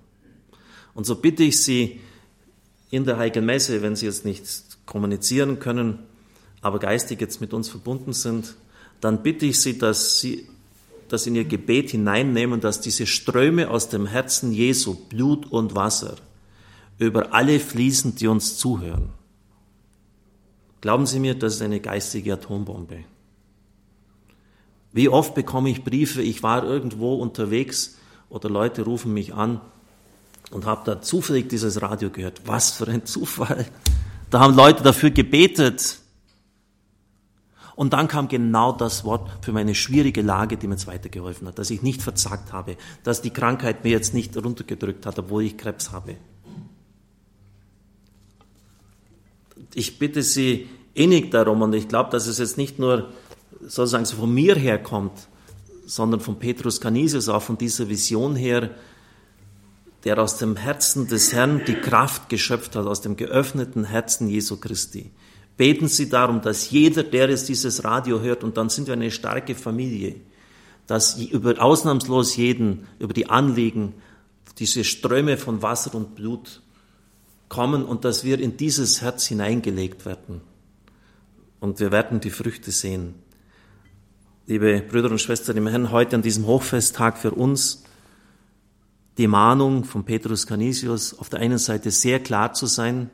Und 0.94 1.06
so 1.06 1.16
bitte 1.16 1.42
ich 1.42 1.62
Sie 1.62 2.00
in 2.90 3.04
der 3.04 3.18
Heiligen 3.18 3.44
Messe, 3.44 3.82
wenn 3.82 3.96
Sie 3.96 4.06
jetzt 4.06 4.24
nicht 4.24 4.44
kommunizieren 4.86 5.58
können, 5.58 6.00
aber 6.60 6.78
geistig 6.78 7.20
jetzt 7.20 7.40
mit 7.40 7.52
uns 7.52 7.68
verbunden 7.68 8.12
sind, 8.12 8.54
dann 9.00 9.22
bitte 9.22 9.46
ich 9.46 9.60
Sie, 9.60 9.78
dass 9.78 10.20
Sie 10.20 10.48
das 11.08 11.26
in 11.26 11.34
Ihr 11.34 11.44
Gebet 11.44 11.90
hineinnehmen, 11.90 12.60
dass 12.60 12.80
diese 12.80 13.06
Ströme 13.06 13.70
aus 13.70 13.88
dem 13.88 14.06
Herzen 14.06 14.52
Jesu, 14.52 14.94
Blut 14.94 15.50
und 15.50 15.74
Wasser, 15.74 16.16
über 16.98 17.32
alle 17.32 17.60
fließen, 17.60 18.16
die 18.16 18.26
uns 18.26 18.58
zuhören. 18.58 19.10
Glauben 20.80 21.06
Sie 21.06 21.20
mir, 21.20 21.34
das 21.34 21.54
ist 21.54 21.62
eine 21.62 21.80
geistige 21.80 22.34
Atombombe. 22.34 23.04
Wie 24.92 25.08
oft 25.08 25.34
bekomme 25.34 25.70
ich 25.70 25.84
Briefe, 25.84 26.22
ich 26.22 26.42
war 26.42 26.64
irgendwo 26.64 27.16
unterwegs 27.16 27.98
oder 28.28 28.48
Leute 28.48 28.82
rufen 28.82 29.12
mich 29.12 29.34
an 29.34 29.60
und 30.50 30.66
habe 30.66 30.82
da 30.84 31.02
zufällig 31.02 31.48
dieses 31.48 31.82
Radio 31.82 32.10
gehört. 32.10 32.42
Was 32.46 32.72
für 32.72 32.88
ein 32.88 33.04
Zufall. 33.04 33.66
Da 34.30 34.40
haben 34.40 34.54
Leute 34.54 34.82
dafür 34.82 35.10
gebetet. 35.10 35.98
Und 37.74 37.92
dann 37.92 38.08
kam 38.08 38.28
genau 38.28 38.72
das 38.72 39.04
Wort 39.04 39.30
für 39.44 39.52
meine 39.52 39.74
schwierige 39.74 40.20
Lage, 40.20 40.56
die 40.56 40.66
mir 40.66 40.74
jetzt 40.74 40.88
weitergeholfen 40.88 41.46
hat, 41.46 41.58
dass 41.58 41.70
ich 41.70 41.82
nicht 41.82 42.02
verzagt 42.02 42.52
habe, 42.52 42.76
dass 43.04 43.22
die 43.22 43.30
Krankheit 43.30 43.84
mir 43.84 43.90
jetzt 43.90 44.14
nicht 44.14 44.36
runtergedrückt 44.36 45.06
hat, 45.06 45.18
obwohl 45.18 45.44
ich 45.44 45.56
Krebs 45.56 45.92
habe. 45.92 46.16
Ich 49.74 49.98
bitte 49.98 50.22
Sie 50.22 50.68
innig 50.94 51.30
darum, 51.30 51.62
und 51.62 51.74
ich 51.74 51.88
glaube, 51.88 52.10
dass 52.10 52.26
es 52.26 52.38
jetzt 52.38 52.58
nicht 52.58 52.78
nur 52.78 53.08
sozusagen 53.60 54.04
so 54.04 54.16
von 54.16 54.32
mir 54.32 54.56
herkommt, 54.56 55.28
sondern 55.86 56.20
von 56.20 56.38
Petrus 56.38 56.80
Canisius, 56.80 57.28
auch 57.28 57.42
von 57.42 57.56
dieser 57.56 57.88
Vision 57.88 58.36
her, 58.36 58.70
der 60.04 60.18
aus 60.18 60.38
dem 60.38 60.56
Herzen 60.56 61.08
des 61.08 61.32
Herrn 61.32 61.62
die 61.66 61.74
Kraft 61.74 62.28
geschöpft 62.28 62.76
hat, 62.76 62.86
aus 62.86 63.00
dem 63.00 63.16
geöffneten 63.16 63.84
Herzen 63.84 64.28
Jesu 64.28 64.56
Christi. 64.56 65.10
Beten 65.56 65.88
Sie 65.88 66.08
darum, 66.08 66.40
dass 66.40 66.70
jeder, 66.70 67.02
der 67.02 67.30
jetzt 67.30 67.48
dieses 67.48 67.82
Radio 67.84 68.20
hört, 68.20 68.44
und 68.44 68.56
dann 68.56 68.68
sind 68.68 68.86
wir 68.86 68.94
eine 68.94 69.10
starke 69.10 69.54
Familie, 69.54 70.16
dass 70.86 71.18
über 71.18 71.60
ausnahmslos 71.60 72.36
jeden, 72.36 72.86
über 72.98 73.12
die 73.12 73.28
Anliegen, 73.28 73.94
diese 74.58 74.84
Ströme 74.84 75.36
von 75.36 75.62
Wasser 75.62 75.94
und 75.94 76.14
Blut 76.14 76.62
kommen 77.48 77.84
und 77.84 78.04
dass 78.04 78.24
wir 78.24 78.38
in 78.38 78.56
dieses 78.56 79.02
Herz 79.02 79.26
hineingelegt 79.26 80.04
werden. 80.06 80.40
Und 81.60 81.80
wir 81.80 81.90
werden 81.90 82.20
die 82.20 82.30
Früchte 82.30 82.70
sehen. 82.70 83.14
Liebe 84.46 84.80
Brüder 84.80 85.10
und 85.10 85.20
Schwestern 85.20 85.56
im 85.56 85.66
Herrn, 85.66 85.90
heute 85.90 86.16
an 86.16 86.22
diesem 86.22 86.46
Hochfesttag 86.46 87.18
für 87.18 87.32
uns 87.32 87.84
die 89.18 89.26
Mahnung 89.26 89.84
von 89.84 90.04
Petrus 90.04 90.46
Canisius, 90.46 91.18
auf 91.18 91.28
der 91.28 91.40
einen 91.40 91.58
Seite 91.58 91.90
sehr 91.90 92.20
klar 92.20 92.52
zu 92.52 92.66
sein, 92.66 93.10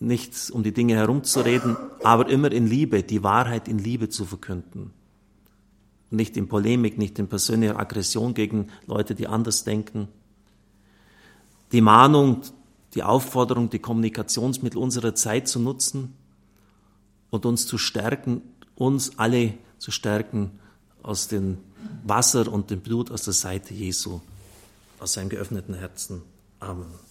nicht 0.00 0.50
um 0.50 0.62
die 0.62 0.72
Dinge 0.72 0.96
herumzureden, 0.96 1.76
aber 2.02 2.28
immer 2.28 2.50
in 2.50 2.66
Liebe, 2.66 3.04
die 3.04 3.22
Wahrheit 3.22 3.68
in 3.68 3.78
Liebe 3.78 4.08
zu 4.08 4.24
verkünden. 4.24 4.90
Nicht 6.10 6.36
in 6.36 6.48
Polemik, 6.48 6.98
nicht 6.98 7.18
in 7.18 7.28
persönlicher 7.28 7.78
Aggression 7.78 8.34
gegen 8.34 8.68
Leute, 8.86 9.14
die 9.14 9.28
anders 9.28 9.64
denken. 9.64 10.08
Die 11.72 11.80
Mahnung, 11.80 12.42
die 12.94 13.02
Aufforderung, 13.02 13.70
die 13.70 13.78
Kommunikationsmittel 13.78 14.78
unserer 14.78 15.14
Zeit 15.14 15.48
zu 15.48 15.58
nutzen 15.58 16.14
und 17.30 17.46
uns 17.46 17.66
zu 17.66 17.78
stärken, 17.78 18.42
uns 18.76 19.18
alle 19.18 19.54
zu 19.78 19.90
stärken 19.90 20.58
aus 21.02 21.28
dem 21.28 21.58
Wasser 22.04 22.50
und 22.50 22.70
dem 22.70 22.80
Blut 22.80 23.10
aus 23.10 23.22
der 23.24 23.34
Seite 23.34 23.74
Jesu, 23.74 24.20
aus 25.00 25.14
seinem 25.14 25.28
geöffneten 25.28 25.74
Herzen. 25.74 26.22
Amen. 26.60 27.03